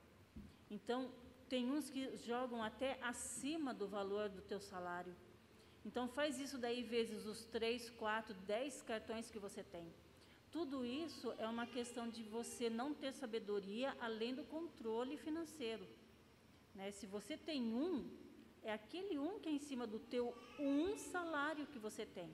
[0.71, 1.11] Então,
[1.49, 5.15] tem uns que jogam até acima do valor do teu salário.
[5.85, 9.87] Então, faz isso daí vezes os três, quatro, dez cartões que você tem.
[10.51, 15.87] Tudo isso é uma questão de você não ter sabedoria além do controle financeiro.
[16.75, 16.91] Né?
[16.93, 18.09] Se você tem um,
[18.63, 22.31] é aquele um que é em cima do teu um salário que você tem.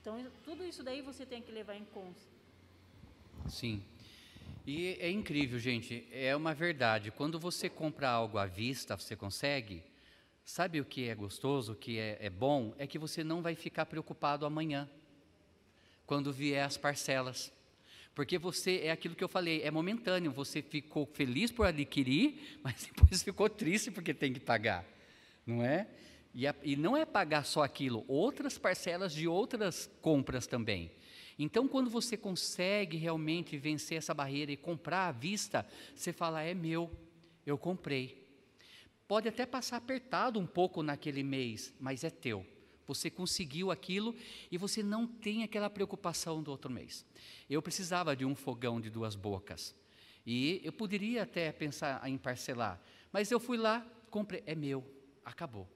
[0.00, 2.20] Então, tudo isso daí você tem que levar em conta.
[3.48, 3.84] Sim.
[4.64, 7.10] E é incrível, gente, é uma verdade.
[7.10, 9.82] Quando você compra algo à vista, você consegue.
[10.44, 12.72] Sabe o que é gostoso, o que é, é bom?
[12.78, 14.88] É que você não vai ficar preocupado amanhã,
[16.06, 17.52] quando vier as parcelas.
[18.14, 20.30] Porque você, é aquilo que eu falei, é momentâneo.
[20.30, 24.84] Você ficou feliz por adquirir, mas depois ficou triste porque tem que pagar,
[25.44, 25.88] não é?
[26.34, 30.90] E, a, e não é pagar só aquilo, outras parcelas de outras compras também.
[31.38, 36.54] Então, quando você consegue realmente vencer essa barreira e comprar à vista, você fala: é
[36.54, 36.90] meu,
[37.46, 38.22] eu comprei.
[39.08, 42.46] Pode até passar apertado um pouco naquele mês, mas é teu.
[42.86, 44.14] Você conseguiu aquilo
[44.50, 47.06] e você não tem aquela preocupação do outro mês.
[47.48, 49.74] Eu precisava de um fogão de duas bocas
[50.26, 52.80] e eu poderia até pensar em parcelar,
[53.12, 54.84] mas eu fui lá, comprei, é meu,
[55.24, 55.68] acabou.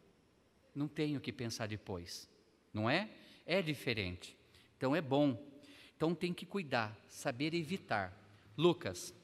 [0.74, 2.28] Não tenho que pensar depois,
[2.72, 3.10] não é?
[3.44, 4.35] É diferente.
[4.76, 5.42] Então é bom.
[5.96, 8.12] Então tem que cuidar, saber evitar.
[8.56, 9.14] Lucas.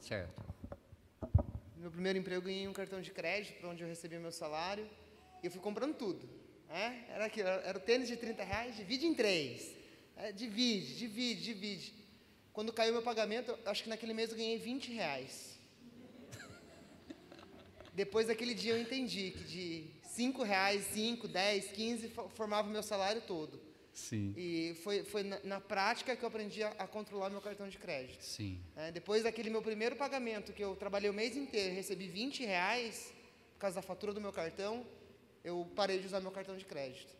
[0.00, 0.42] Certo.
[1.76, 4.32] No meu primeiro emprego, eu ganhei um cartão de crédito, para onde eu recebia meu
[4.32, 4.88] salário,
[5.42, 6.28] e eu fui comprando tudo.
[6.68, 7.06] Né?
[7.08, 9.76] Era, aquilo, era o tênis de 30 reais, divide em três.
[10.16, 11.94] É, divide, divide, divide.
[12.52, 15.58] Quando caiu meu pagamento, acho que naquele mês eu ganhei 20 reais.
[17.94, 22.82] Depois daquele dia eu entendi que de 5 reais, 5, 10, 15 formava o meu
[22.82, 23.58] salário todo.
[23.94, 24.34] Sim.
[24.36, 27.78] E foi, foi na, na prática que eu aprendi a, a, controlar meu cartão de
[27.78, 28.22] crédito.
[28.22, 28.60] Sim.
[28.76, 33.12] É, depois daquele meu primeiro pagamento, que eu trabalhei o mês inteiro, recebi 20 reais
[33.54, 34.84] por causa da fatura do meu cartão,
[35.42, 37.14] eu parei de usar meu cartão de crédito.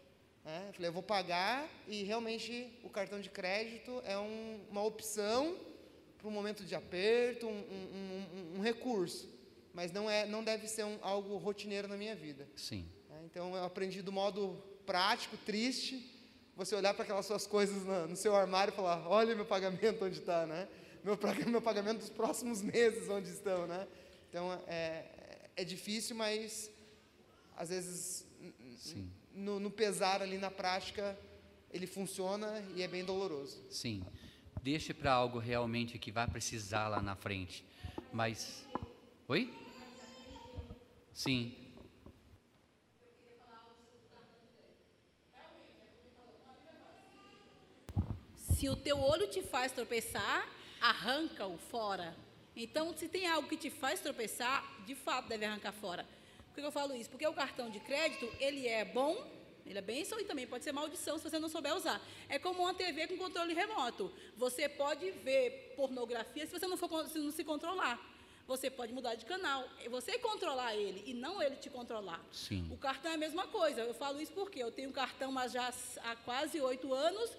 [0.44, 4.82] É, eu falei, eu vou pagar e realmente o cartão de crédito é um, uma
[4.82, 5.56] opção
[6.18, 9.32] para um momento de aperto, um, um, um, um recurso
[9.74, 12.48] mas não, é, não deve ser um, algo rotineiro na minha vida.
[12.56, 12.86] Sim.
[13.10, 16.10] É, então eu aprendi do modo prático, triste,
[16.56, 20.04] você olhar para aquelas suas coisas no, no seu armário e falar: olha meu pagamento
[20.04, 20.68] onde está, né?
[21.02, 23.86] Meu, meu pagamento dos próximos meses onde estão, né?
[24.28, 25.04] Então é,
[25.56, 26.70] é difícil, mas
[27.56, 28.26] às vezes
[29.34, 31.18] no, no pesar ali na prática
[31.72, 33.64] ele funciona e é bem doloroso.
[33.70, 34.04] Sim.
[34.62, 37.64] Deixe para algo realmente que vai precisar lá na frente.
[38.12, 38.66] Mas.
[39.26, 39.61] Oi?
[41.12, 41.54] Sim.
[48.36, 50.48] Se o teu olho te faz tropeçar,
[50.80, 52.16] arranca-o fora.
[52.54, 56.06] Então, se tem algo que te faz tropeçar, de fato deve arrancar fora.
[56.52, 57.08] Por que eu falo isso?
[57.08, 59.26] Porque o cartão de crédito, ele é bom,
[59.64, 62.00] ele é bênção e também pode ser maldição se você não souber usar.
[62.28, 64.12] É como uma TV com controle remoto.
[64.36, 67.98] Você pode ver pornografia se você não, for, se, não se controlar.
[68.46, 69.64] Você pode mudar de canal.
[69.90, 72.20] Você controlar ele e não ele te controlar.
[72.32, 72.68] Sim.
[72.70, 73.80] O cartão é a mesma coisa.
[73.82, 75.72] Eu falo isso porque eu tenho um cartão mas já
[76.04, 77.30] há quase oito anos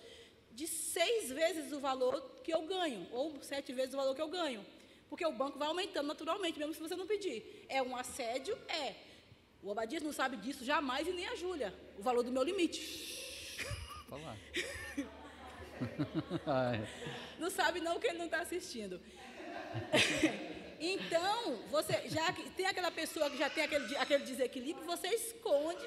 [0.52, 4.28] de seis vezes o valor que eu ganho, ou sete vezes o valor que eu
[4.28, 4.64] ganho.
[5.10, 7.66] Porque o banco vai aumentando naturalmente, mesmo se você não pedir.
[7.68, 8.58] É um assédio?
[8.68, 8.96] É.
[9.62, 11.74] O Obadias não sabe disso jamais e nem a Júlia.
[11.98, 12.82] O valor do meu limite.
[14.10, 14.38] Falar.
[17.40, 19.02] não sabe não que ele não está assistindo.
[20.86, 25.86] então, você já tem aquela pessoa que já tem aquele, aquele desequilíbrio, você esconde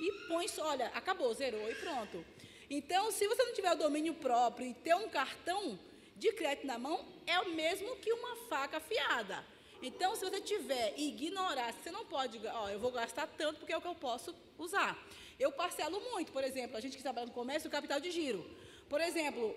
[0.00, 2.24] e põe só, olha, acabou, zerou e pronto.
[2.68, 5.78] Então, se você não tiver o domínio próprio e ter um cartão
[6.16, 9.44] de crédito na mão, é o mesmo que uma faca afiada.
[9.82, 13.72] Então, se você tiver e ignorar, você não pode, ó, eu vou gastar tanto porque
[13.72, 14.96] é o que eu posso usar.
[15.38, 18.48] Eu parcelo muito, por exemplo, a gente que trabalha no comércio, o capital de giro.
[18.88, 19.56] Por exemplo,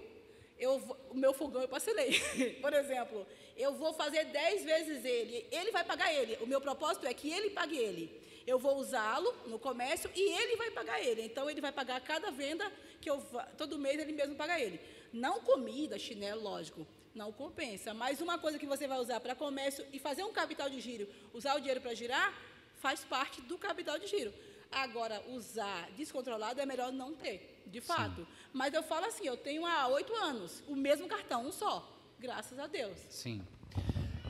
[0.57, 0.75] eu,
[1.09, 2.19] o meu fogão eu parcelei.
[2.61, 3.25] por exemplo,
[3.57, 6.37] eu vou fazer 10 vezes ele, ele vai pagar ele.
[6.41, 8.21] O meu propósito é que ele pague ele.
[8.45, 11.23] Eu vou usá-lo no comércio e ele vai pagar ele.
[11.23, 13.23] Então, ele vai pagar cada venda que eu
[13.57, 14.79] todo mês ele mesmo paga ele.
[15.11, 17.93] Não comida, chinelo, lógico, não compensa.
[17.93, 21.07] Mas uma coisa que você vai usar para comércio e fazer um capital de giro,
[21.33, 22.33] usar o dinheiro para girar,
[22.75, 24.33] faz parte do capital de giro.
[24.71, 28.21] Agora, usar descontrolado é melhor não ter, de fato.
[28.21, 28.27] Sim.
[28.53, 31.87] Mas eu falo assim, eu tenho há oito anos o mesmo cartão, um só,
[32.19, 32.97] graças a Deus.
[33.09, 33.41] Sim.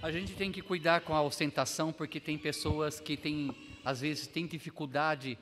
[0.01, 4.27] A gente tem que cuidar com a ostentação, porque tem pessoas que têm, às vezes,
[4.27, 5.37] têm dificuldade,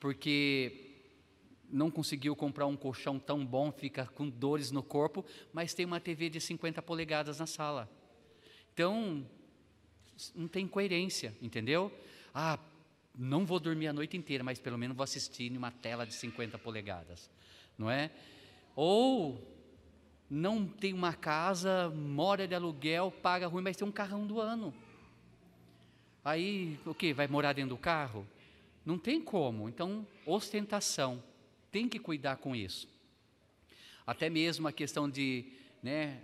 [0.00, 0.86] porque
[1.68, 6.00] não conseguiu comprar um colchão tão bom, fica com dores no corpo, mas tem uma
[6.00, 7.90] TV de 50 polegadas na sala.
[8.72, 9.26] Então,
[10.34, 11.92] não tem coerência, entendeu?
[12.32, 12.58] Ah,
[13.16, 16.14] não vou dormir a noite inteira, mas pelo menos vou assistir em uma tela de
[16.14, 17.30] 50 polegadas,
[17.78, 18.10] não é?
[18.74, 19.40] Ou
[20.28, 24.74] não tem uma casa, mora de aluguel, paga ruim, mas tem um carrão do ano.
[26.24, 27.14] Aí, o que?
[27.14, 28.26] Vai morar dentro do carro?
[28.84, 29.68] Não tem como.
[29.68, 31.22] Então, ostentação
[31.70, 32.88] tem que cuidar com isso.
[34.06, 35.44] Até mesmo a questão de,
[35.82, 36.20] né,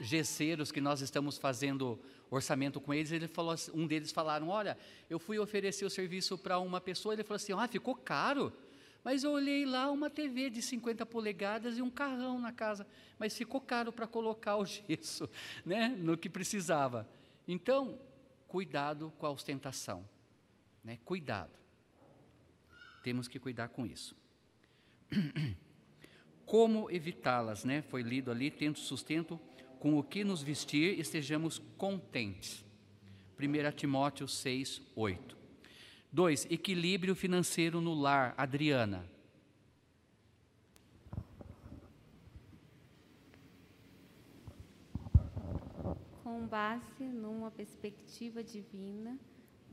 [0.00, 1.98] gesseiros que nós estamos fazendo
[2.34, 4.76] orçamento com eles, ele falou, assim, um deles falaram, olha,
[5.08, 8.52] eu fui oferecer o serviço para uma pessoa, ele falou assim, ah, ficou caro,
[9.02, 12.86] mas eu olhei lá uma TV de 50 polegadas e um carrão na casa,
[13.18, 15.28] mas ficou caro para colocar o gesso,
[15.64, 17.08] né, no que precisava.
[17.46, 17.98] Então,
[18.48, 20.08] cuidado com a ostentação,
[20.82, 21.52] né, cuidado.
[23.02, 24.16] Temos que cuidar com isso.
[26.46, 27.82] Como evitá-las, né?
[27.82, 29.38] Foi lido ali, tendo sustento
[29.84, 32.64] com o que nos vestir, estejamos contentes.
[33.38, 35.36] 1 Timóteo 6, 8.
[36.10, 36.46] 2.
[36.50, 38.32] Equilíbrio financeiro no lar.
[38.38, 39.04] Adriana.
[46.22, 49.18] Com base numa perspectiva divina,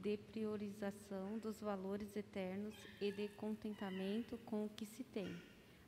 [0.01, 5.33] de priorização dos valores eternos e de contentamento com o que se tem.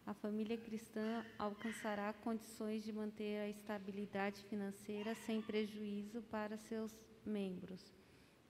[0.06, 6.94] A família cristã alcançará condições de manter a estabilidade financeira sem prejuízo para seus
[7.26, 7.82] membros.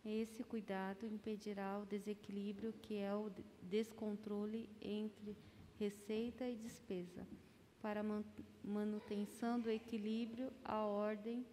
[0.03, 5.37] Esse cuidado impedirá o desequilíbrio que é o descontrole entre
[5.79, 7.25] receita e despesa.
[7.81, 8.03] Para
[8.63, 11.45] manutenção do equilíbrio, a ordem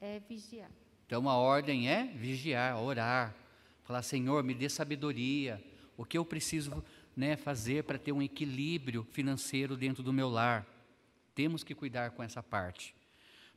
[0.00, 0.70] é vigiar.
[1.06, 3.34] Então a ordem é vigiar, orar,
[3.82, 5.62] falar: Senhor, me dê sabedoria.
[5.96, 6.82] O que eu preciso
[7.18, 10.64] né, fazer para ter um equilíbrio financeiro dentro do meu lar?
[11.34, 12.94] Temos que cuidar com essa parte.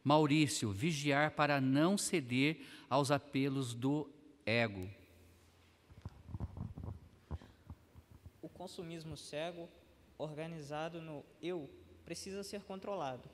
[0.03, 4.09] Maurício, vigiar para não ceder aos apelos do
[4.47, 4.89] ego.
[8.41, 9.69] O consumismo cego,
[10.17, 11.69] organizado no eu,
[12.03, 13.29] precisa ser controlado.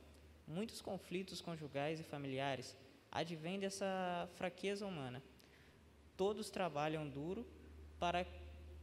[0.45, 2.75] Muitos conflitos conjugais e familiares
[3.09, 5.23] advém dessa fraqueza humana.
[6.17, 7.47] Todos trabalham duro
[7.97, 8.27] para,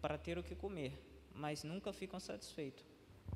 [0.01, 0.99] para ter o que comer,
[1.35, 2.85] mas nunca ficam satisfeitos.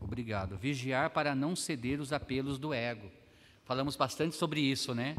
[0.01, 0.57] Obrigado.
[0.57, 3.11] Vigiar para não ceder os apelos do ego.
[3.65, 5.17] Falamos bastante sobre isso, né?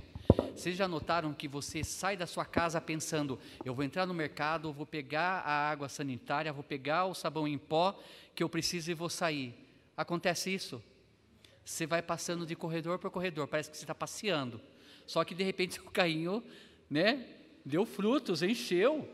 [0.55, 4.73] Vocês já notaram que você sai da sua casa pensando: eu vou entrar no mercado,
[4.73, 7.99] vou pegar a água sanitária, vou pegar o sabão em pó
[8.34, 9.53] que eu preciso e vou sair.
[9.95, 10.82] Acontece isso?
[11.63, 14.59] Você vai passando de corredor para corredor, parece que você está passeando.
[15.05, 16.43] Só que de repente o carrinho,
[16.89, 17.25] né,
[17.65, 19.07] deu frutos, encheu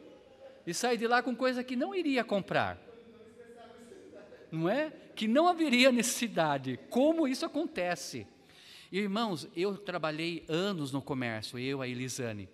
[0.66, 2.84] e sai de lá com coisa que não iria comprar.
[4.52, 4.91] Não é?
[5.16, 6.80] Que não haveria necessidade.
[6.89, 8.28] Como isso acontece?
[8.91, 12.48] Irmãos, eu trabalhei anos no comércio, eu, a Elisane.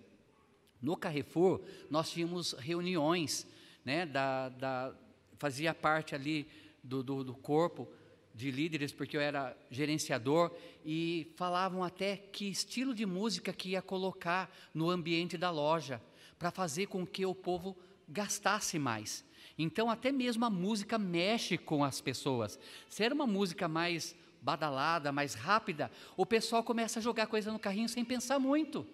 [0.80, 3.46] No Carrefour, nós tínhamos reuniões,
[3.84, 4.94] né, da, da,
[5.38, 6.48] fazia parte ali
[6.82, 7.88] do, do, do corpo
[8.34, 10.50] de líderes, porque eu era gerenciador,
[10.84, 16.00] e falavam até que estilo de música que ia colocar no ambiente da loja,
[16.38, 17.76] para fazer com que o povo
[18.08, 19.24] gastasse mais.
[19.58, 22.58] Então, até mesmo a música mexe com as pessoas.
[22.88, 27.58] Se era uma música mais badalada, mais rápida, o pessoal começa a jogar coisa no
[27.58, 28.86] carrinho sem pensar muito.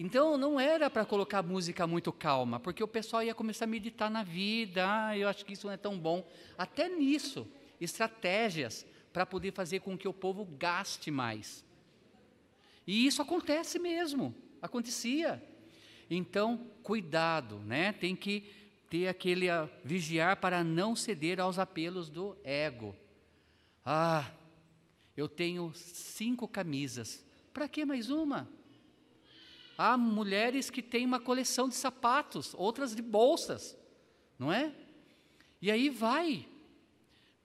[0.00, 4.08] Então não era para colocar música muito calma, porque o pessoal ia começar a meditar
[4.08, 6.24] na vida, ah, eu acho que isso não é tão bom.
[6.56, 7.48] Até nisso,
[7.80, 11.64] estratégias para poder fazer com que o povo gaste mais.
[12.86, 14.32] E isso acontece mesmo,
[14.62, 15.42] acontecia.
[16.08, 17.92] Então, cuidado, né?
[17.92, 18.44] Tem que
[18.88, 22.94] ter aquele a, vigiar para não ceder aos apelos do ego.
[23.84, 24.30] Ah,
[25.16, 27.24] eu tenho cinco camisas.
[27.52, 28.48] Para que mais uma?
[29.76, 33.76] Há mulheres que têm uma coleção de sapatos, outras de bolsas,
[34.38, 34.74] não é?
[35.60, 36.48] E aí vai.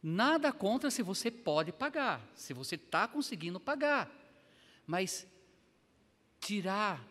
[0.01, 4.11] Nada contra se você pode pagar, se você está conseguindo pagar.
[4.85, 5.25] Mas
[6.39, 7.07] tirar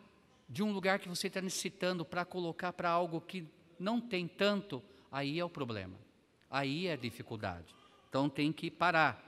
[0.49, 3.49] de um lugar que você está necessitando para colocar para algo que
[3.83, 5.99] não tem tanto, aí é o problema.
[6.49, 7.75] Aí é a dificuldade.
[8.09, 9.23] Então tem que parar.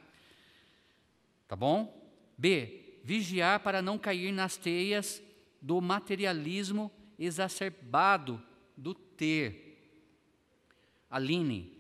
[1.49, 2.01] Tá bom?
[2.39, 3.01] B.
[3.03, 5.23] Vigiar para não cair nas teias
[5.61, 8.43] do materialismo exacerbado
[8.77, 9.63] do ter.
[11.11, 11.73] Aline.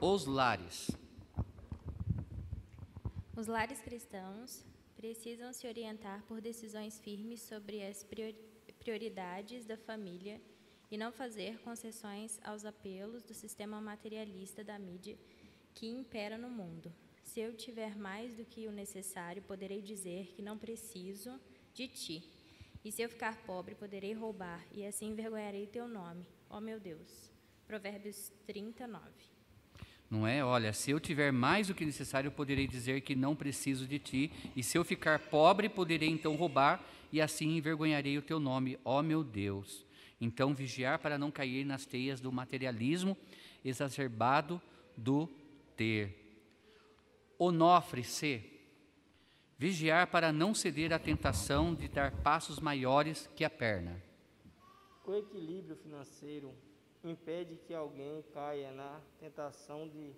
[0.00, 0.90] Os lares.
[3.36, 4.64] Os lares cristãos
[4.96, 8.04] precisam se orientar por decisões firmes sobre as
[8.78, 10.40] prioridades da família
[10.90, 15.18] e não fazer concessões aos apelos do sistema materialista da mídia
[15.74, 16.92] que impera no mundo.
[17.22, 21.38] Se eu tiver mais do que o necessário, poderei dizer que não preciso
[21.74, 22.24] de ti.
[22.84, 27.30] E se eu ficar pobre, poderei roubar, e assim envergonharei teu nome, ó meu Deus.
[27.66, 29.02] Provérbios 39.
[30.10, 30.42] Não é?
[30.42, 34.32] Olha, se eu tiver mais do que necessário, poderei dizer que não preciso de ti,
[34.56, 36.82] e se eu ficar pobre, poderei então roubar,
[37.12, 39.84] e assim envergonharei o teu nome, ó meu Deus.
[40.20, 43.16] Então, vigiar para não cair nas teias do materialismo
[43.64, 44.60] exacerbado
[44.96, 45.28] do
[45.76, 46.14] ter.
[47.38, 48.58] Onofre-se.
[49.56, 54.00] Vigiar para não ceder à tentação de dar passos maiores que a perna.
[55.04, 56.54] O equilíbrio financeiro
[57.02, 60.12] impede que alguém caia na tentação de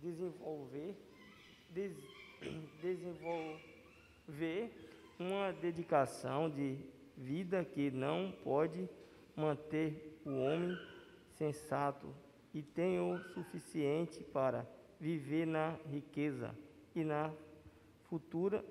[0.00, 0.96] desenvolver,
[1.70, 1.96] des,
[2.82, 4.70] desenvolver
[5.18, 6.78] uma dedicação de
[7.16, 8.88] vida que não pode
[9.36, 10.78] manter o homem
[11.36, 12.14] sensato
[12.54, 14.66] e tem o suficiente para
[15.00, 16.54] viver na riqueza
[16.94, 17.32] e na
[18.08, 18.64] futura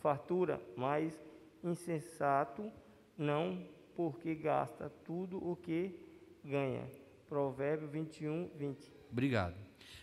[0.00, 1.18] fartura, mas
[1.62, 2.70] insensato
[3.16, 3.64] não,
[3.94, 5.98] porque gasta tudo o que
[6.44, 6.86] ganha.
[7.28, 8.92] Provérbio 21, 20.
[9.10, 9.54] Obrigado.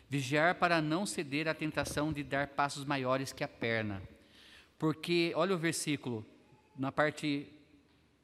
[0.08, 4.02] Vigiar para não ceder à tentação de dar passos maiores que a perna.
[4.80, 6.26] Porque, olha o versículo,
[6.78, 7.52] na parte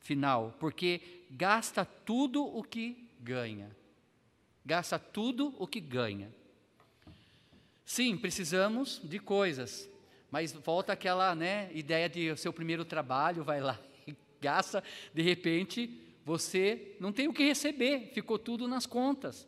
[0.06, 0.56] final.
[0.60, 1.02] Porque
[1.32, 3.76] gasta tudo o que ganha.
[4.64, 6.32] Gasta tudo o que ganha.
[7.84, 9.90] Sim, precisamos de coisas,
[10.32, 14.84] mas volta aquela né, ideia de seu primeiro trabalho, vai lá e gasta,
[15.14, 19.48] de repente você não tem o que receber, ficou tudo nas contas.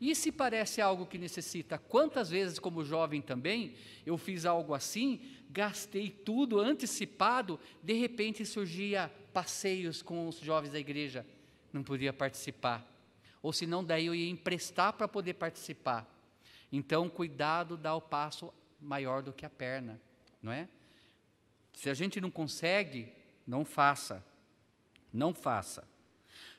[0.00, 1.78] E se parece algo que necessita?
[1.78, 3.74] Quantas vezes, como jovem também,
[4.04, 5.20] eu fiz algo assim,
[5.52, 11.26] gastei tudo antecipado, de repente surgia passeios com os jovens da igreja,
[11.72, 12.86] não podia participar.
[13.42, 16.06] Ou se não, daí eu ia emprestar para poder participar.
[16.70, 20.00] Então, cuidado dá o passo maior do que a perna,
[20.42, 20.68] não é?
[21.72, 23.12] Se a gente não consegue,
[23.46, 24.24] não faça.
[25.12, 25.88] Não faça.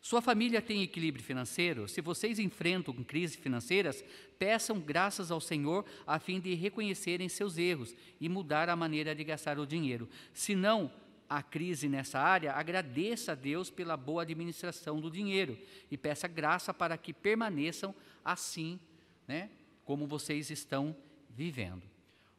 [0.02, 1.88] Sua família tem equilíbrio financeiro?
[1.88, 4.04] Se vocês enfrentam crises financeiras,
[4.40, 9.24] peçam graças ao Senhor a fim de reconhecerem seus erros e mudar a maneira de
[9.24, 10.10] gastar o dinheiro.
[10.34, 10.92] Se não
[11.30, 15.56] há crise nessa área, agradeça a Deus pela boa administração do dinheiro
[15.92, 17.94] e peça graça para que permaneçam
[18.26, 18.80] assim,
[19.28, 19.52] né,
[19.86, 20.96] como vocês estão
[21.30, 21.84] vivendo.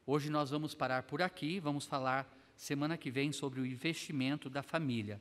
[0.05, 4.65] Hoje nós vamos parar por aqui, vamos falar semana que vem sobre o investimento da
[4.65, 5.21] família.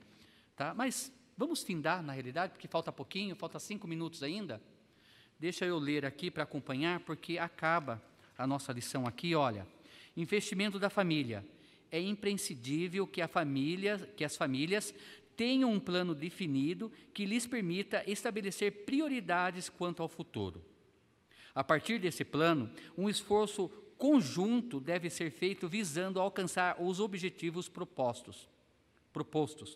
[0.56, 0.74] Tá?
[0.74, 4.62] Mas vamos findar, na realidade, porque falta pouquinho, falta cinco minutos ainda.
[5.40, 8.00] Deixa eu ler aqui para acompanhar, porque acaba
[8.38, 9.66] a nossa lição aqui, olha.
[10.16, 11.44] Investimento da família.
[11.90, 14.94] É imprescindível que, a família, que as famílias
[15.36, 20.64] tenham um plano definido que lhes permita estabelecer prioridades quanto ao futuro.
[21.56, 23.68] A partir desse plano, um esforço
[23.98, 28.48] conjunto deve ser feito visando alcançar os objetivos propostos.
[29.12, 29.76] propostos.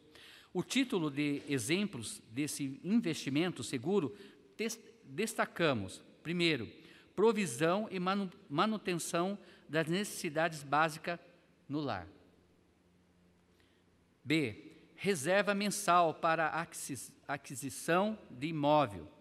[0.56, 4.16] O título de exemplos desse investimento seguro
[5.04, 6.72] destacamos, primeiro,
[7.14, 9.38] provisão e manutenção
[9.68, 11.20] das necessidades básicas
[11.68, 12.08] no lar.
[14.24, 14.72] B.
[14.96, 16.66] Reserva mensal para
[17.28, 19.12] aquisição de imóvel.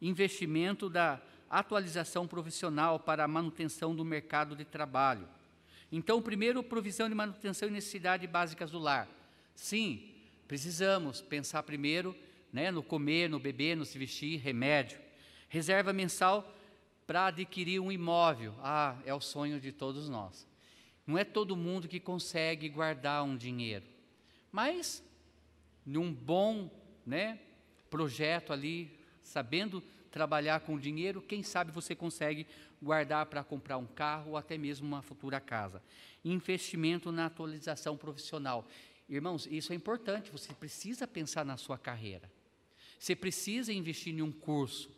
[0.00, 1.20] Investimento da
[1.50, 5.28] atualização profissional para a manutenção do mercado de trabalho.
[5.92, 9.06] Então, primeiro, provisão de manutenção e necessidades básicas do lar.
[9.54, 10.07] Sim,
[10.48, 12.16] precisamos pensar primeiro
[12.52, 14.98] né, no comer, no beber, no se vestir, remédio.
[15.48, 16.52] Reserva mensal
[17.06, 18.54] para adquirir um imóvel.
[18.60, 20.46] Ah, é o sonho de todos nós.
[21.06, 23.86] Não é todo mundo que consegue guardar um dinheiro,
[24.52, 25.02] mas
[25.86, 26.70] num bom
[27.06, 27.38] né,
[27.88, 28.90] projeto ali,
[29.22, 32.46] sabendo trabalhar com dinheiro, quem sabe você consegue
[32.82, 35.82] guardar para comprar um carro ou até mesmo uma futura casa.
[36.24, 38.66] Investimento na atualização profissional.
[39.08, 42.30] Irmãos, isso é importante, você precisa pensar na sua carreira.
[42.98, 44.90] Você precisa investir em um curso.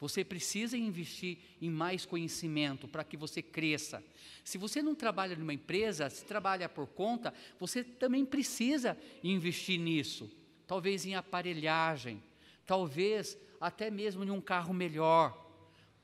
[0.00, 4.02] Você precisa investir em mais conhecimento para que você cresça.
[4.44, 10.30] Se você não trabalha numa empresa, se trabalha por conta, você também precisa investir nisso.
[10.66, 12.22] Talvez em aparelhagem,
[12.64, 15.46] talvez até mesmo em um carro melhor,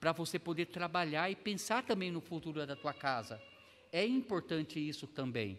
[0.00, 3.40] para você poder trabalhar e pensar também no futuro da tua casa.
[3.92, 5.58] É importante isso também,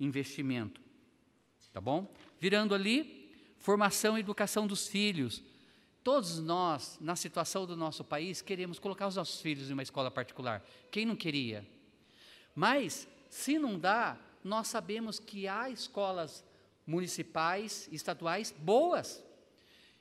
[0.00, 0.85] investimento.
[1.76, 2.10] Tá bom?
[2.40, 5.42] Virando ali, formação e educação dos filhos.
[6.02, 10.10] Todos nós, na situação do nosso país, queremos colocar os nossos filhos em uma escola
[10.10, 10.64] particular.
[10.90, 11.68] Quem não queria?
[12.54, 16.42] Mas, se não dá, nós sabemos que há escolas
[16.86, 19.22] municipais, estaduais boas.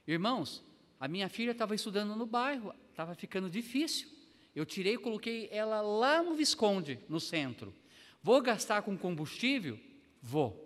[0.07, 0.63] Irmãos,
[0.97, 4.07] a minha filha estava estudando no bairro, estava ficando difícil.
[4.55, 7.73] Eu tirei e coloquei ela lá no Visconde, no centro.
[8.23, 9.77] Vou gastar com combustível?
[10.21, 10.64] Vou.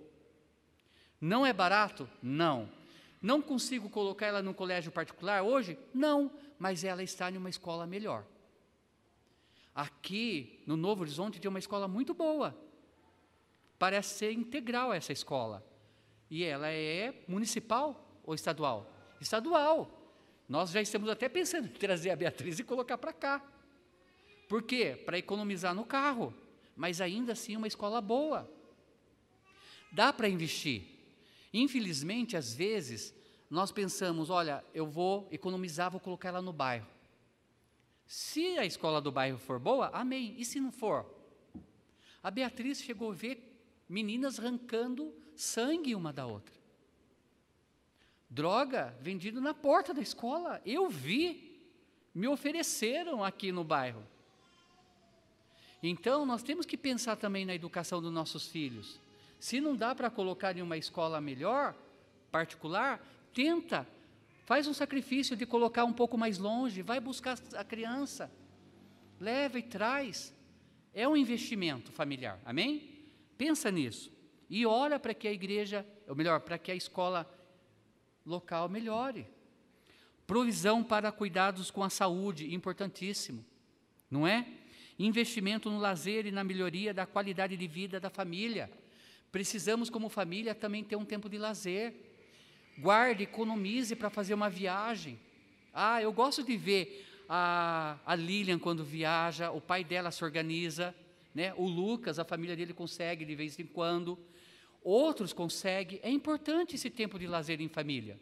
[1.20, 2.10] Não é barato?
[2.22, 2.70] Não.
[3.22, 5.78] Não consigo colocar ela num colégio particular hoje?
[5.94, 8.26] Não, mas ela está em uma escola melhor.
[9.76, 12.58] Aqui, no Novo Horizonte, tem uma escola muito boa.
[13.78, 15.66] Parece ser integral essa escola.
[16.30, 18.92] E ela é municipal ou estadual?
[19.20, 19.90] Estadual.
[20.48, 23.42] Nós já estamos até pensando em trazer a Beatriz e colocar para cá.
[24.48, 25.02] Por quê?
[25.06, 26.34] Para economizar no carro.
[26.76, 28.50] Mas ainda assim, uma escola boa.
[29.92, 30.99] Dá para investir.
[31.54, 33.14] Infelizmente, às vezes,
[33.50, 36.88] nós pensamos: olha, eu vou economizar, vou colocar ela no bairro.
[38.06, 40.36] Se a escola do bairro for boa, amém.
[40.38, 41.06] E se não for?
[42.24, 43.50] A Beatriz chegou a ver
[43.88, 46.54] meninas arrancando sangue uma da outra.
[48.30, 50.62] Droga vendido na porta da escola.
[50.66, 51.60] Eu vi,
[52.14, 54.06] me ofereceram aqui no bairro.
[55.82, 59.00] Então, nós temos que pensar também na educação dos nossos filhos.
[59.40, 61.74] Se não dá para colocar em uma escola melhor,
[62.30, 63.88] particular, tenta,
[64.46, 68.32] faz um sacrifício de colocar um pouco mais longe, vai buscar a criança,
[69.20, 70.34] leva e traz.
[70.94, 73.12] É um investimento familiar, amém?
[73.38, 74.12] Pensa nisso.
[74.50, 77.30] E ora para que a igreja, ou melhor, para que a escola
[78.26, 79.28] local melhore.
[80.28, 83.46] Provisão para cuidados com a saúde, importantíssimo,
[84.12, 84.46] não é?
[84.98, 88.70] Investimento no lazer e na melhoria da qualidade de vida da família.
[89.32, 91.94] Precisamos, como família, também ter um tempo de lazer.
[92.78, 95.20] Guarde, economize para fazer uma viagem.
[95.74, 100.96] Ah, eu gosto de ver a, a Lilian quando viaja, o pai dela se organiza,
[101.34, 101.54] né?
[101.56, 104.18] o Lucas, a família dele consegue de vez em quando.
[104.84, 106.00] Outros conseguem.
[106.02, 108.20] É importante esse tempo de lazer em família.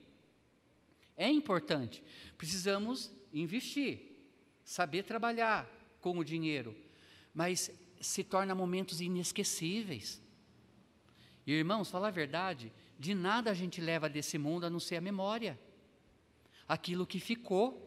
[1.16, 2.04] É importante.
[2.38, 4.00] Precisamos investir,
[4.64, 5.70] saber trabalhar
[6.02, 6.76] com o dinheiro,
[7.34, 10.22] mas se torna momentos inesquecíveis.
[11.48, 14.98] E, irmãos, falar a verdade, de nada a gente leva desse mundo a não ser
[14.98, 15.58] a memória.
[16.68, 17.86] Aquilo que ficou.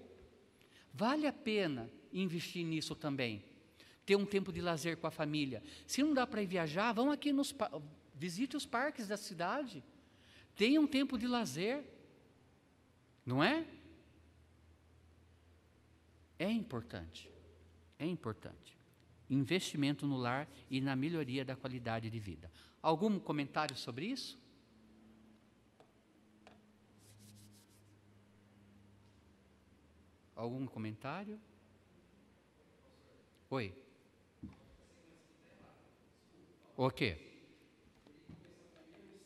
[0.95, 3.45] Vale a pena investir nisso também.
[4.07, 5.63] Ter um tempo de lazer com a família.
[5.87, 7.55] Se não dá para ir viajar, vão aqui nos
[8.15, 9.85] visite os parques da cidade.
[10.57, 11.85] Tenha um tempo de lazer.
[13.27, 13.67] Não é?
[16.39, 17.31] É importante.
[17.99, 18.79] É importante.
[19.29, 22.51] investimento no lar e na melhoria da qualidade de vida.
[22.83, 24.39] Algum comentário sobre isso?
[30.35, 31.39] Algum comentário?
[33.51, 33.75] Oi.
[36.77, 37.19] O quê?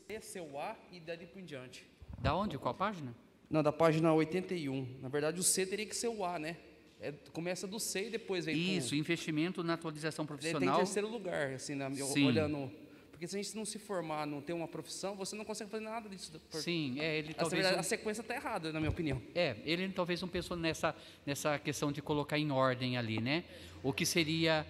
[0.08, 1.86] É seu A e dali por diante.
[2.18, 2.58] Da onde?
[2.58, 3.14] Qual página?
[3.48, 4.98] Não, da página 81.
[5.00, 6.56] Na verdade, o C teria que ser o A, né?
[6.98, 10.76] É, começa do C e depois vem Isso, investimento na atualização Ele tem profissional.
[10.78, 12.26] terceiro lugar, assim, na, Sim.
[12.26, 12.72] olhando.
[13.14, 15.84] Porque se a gente não se formar, não ter uma profissão, você não consegue fazer
[15.84, 16.32] nada disso.
[16.50, 19.22] Por- Sim, é, ele talvez verdade, um- A sequência está errada, na minha opinião.
[19.36, 23.44] É, ele talvez não pensou nessa, nessa questão de colocar em ordem ali, né?
[23.84, 24.66] O que seria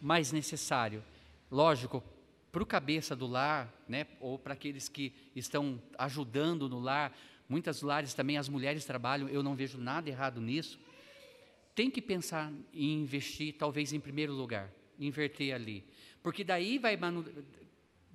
[0.00, 1.00] mais necessário.
[1.48, 2.02] Lógico,
[2.50, 4.04] para o cabeça do lar, né?
[4.18, 7.16] Ou para aqueles que estão ajudando no lar,
[7.48, 10.76] muitas lares também as mulheres trabalham, eu não vejo nada errado nisso.
[11.72, 15.84] Tem que pensar em investir, talvez em primeiro lugar, inverter ali.
[16.20, 16.96] Porque daí vai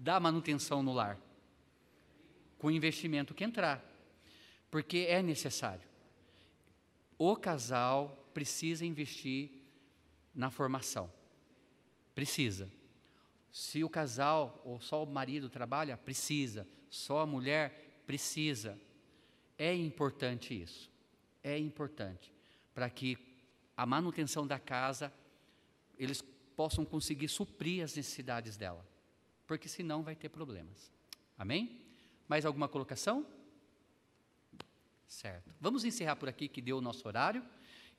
[0.02, 1.20] dar manutenção no lar,
[2.58, 3.86] com o investimento que entrar.
[4.72, 5.88] Porque é necessário.
[7.18, 9.52] O casal precisa investir
[10.34, 11.12] na formação.
[12.16, 12.72] Precisa.
[13.52, 16.68] Se o casal ou só o marido trabalha, precisa.
[16.89, 18.80] Só a mulher precisa.
[19.56, 20.89] É importante isso.
[21.43, 22.34] É importante
[22.74, 23.18] para que
[23.78, 25.14] a manutenção da casa
[25.97, 26.24] eles
[26.56, 28.91] possam conseguir suprir as necessidades dela.
[29.52, 30.89] Porque senão vai ter problemas.
[31.38, 31.82] Amém?
[32.26, 33.26] Mais alguma colocação?
[35.06, 35.54] Certo.
[35.60, 37.43] Vamos encerrar por aqui que deu o nosso horário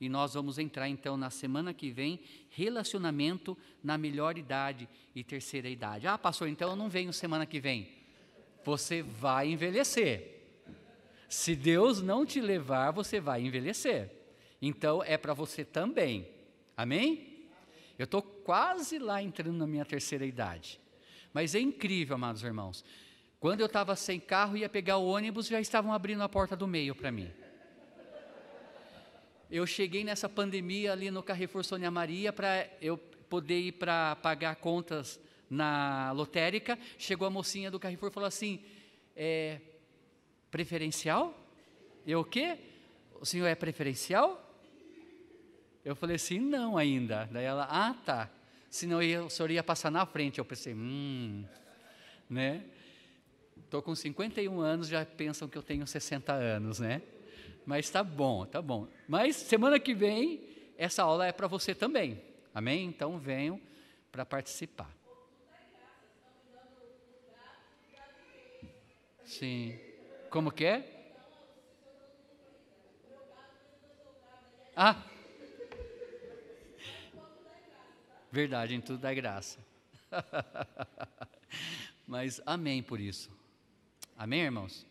[0.00, 5.68] e nós vamos entrar então na semana que vem relacionamento na melhor idade e terceira
[5.68, 6.06] idade.
[6.06, 7.86] Ah, pastor, então eu não venho semana que vem.
[8.64, 10.46] Você vai envelhecer.
[11.28, 14.10] Se Deus não te levar, você vai envelhecer.
[14.62, 16.26] Então é para você também.
[16.74, 17.46] Amém?
[17.98, 20.80] Eu estou quase lá entrando na minha terceira idade.
[21.32, 22.84] Mas é incrível, amados irmãos.
[23.40, 26.66] Quando eu estava sem carro, ia pegar o ônibus, já estavam abrindo a porta do
[26.66, 27.30] meio para mim.
[29.50, 34.56] Eu cheguei nessa pandemia ali no Carrefour Sônia Maria para eu poder ir para pagar
[34.56, 35.20] contas
[35.50, 36.78] na lotérica.
[36.96, 38.64] Chegou a mocinha do Carrefour e falou assim:
[39.16, 39.60] é,
[40.50, 41.38] preferencial?
[42.06, 42.58] Eu o quê?
[43.20, 44.38] O senhor é preferencial?
[45.84, 47.28] Eu falei assim, não ainda.
[47.30, 48.30] Daí ela, ah, tá.
[48.72, 50.38] Senão eu, o senhor ia passar na frente.
[50.38, 51.44] Eu pensei, hum,
[52.28, 52.64] né?
[53.54, 57.02] Estou com 51 anos, já pensam que eu tenho 60 anos, né?
[57.66, 58.88] Mas tá bom, tá bom.
[59.06, 60.48] Mas semana que vem,
[60.78, 62.22] essa aula é para você também.
[62.54, 62.86] Amém?
[62.86, 63.60] Então venham
[64.10, 64.90] para participar.
[69.26, 69.78] Sim.
[70.30, 71.12] Como que é?
[74.74, 75.11] Ah!
[78.32, 79.58] Verdade, em tudo dá graça.
[82.08, 83.30] Mas amém por isso.
[84.16, 84.86] Amém, irmãos?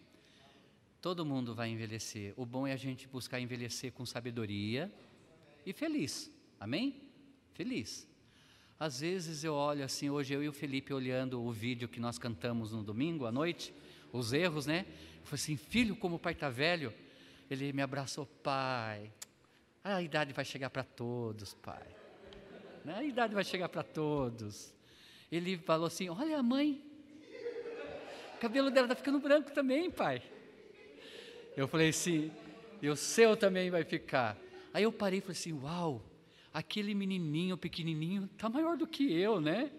[1.02, 2.36] Todo mundo vai envelhecer.
[2.38, 4.94] O bom é a gente buscar envelhecer com sabedoria
[5.66, 6.30] e feliz.
[6.60, 7.02] Amém?
[7.56, 8.08] Feliz.
[8.80, 12.20] Às vezes eu olho assim, hoje eu e o Felipe olhando o vídeo que nós
[12.20, 13.74] cantamos no domingo à noite,
[14.14, 14.86] os erros, né?
[15.20, 16.94] Eu falei assim, filho, como o pai está velho.
[17.50, 19.12] Ele me abraçou, pai.
[19.84, 22.01] A idade vai chegar para todos, pai.
[22.84, 22.96] Né?
[22.96, 24.74] A idade vai chegar para todos.
[25.32, 26.84] Ele falou assim: Olha a mãe,
[28.36, 30.22] o cabelo dela está ficando branco também, pai.
[31.56, 32.32] Eu falei assim:
[32.82, 34.38] E o seu também vai ficar.
[34.74, 36.02] Aí eu parei e falei assim: Uau,
[36.54, 39.72] aquele menininho pequenininho está maior do que eu, né?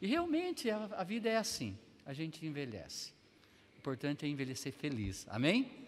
[0.00, 1.76] E realmente a, a vida é assim:
[2.06, 3.12] a gente envelhece.
[3.74, 5.26] O importante é envelhecer feliz.
[5.28, 5.83] Amém?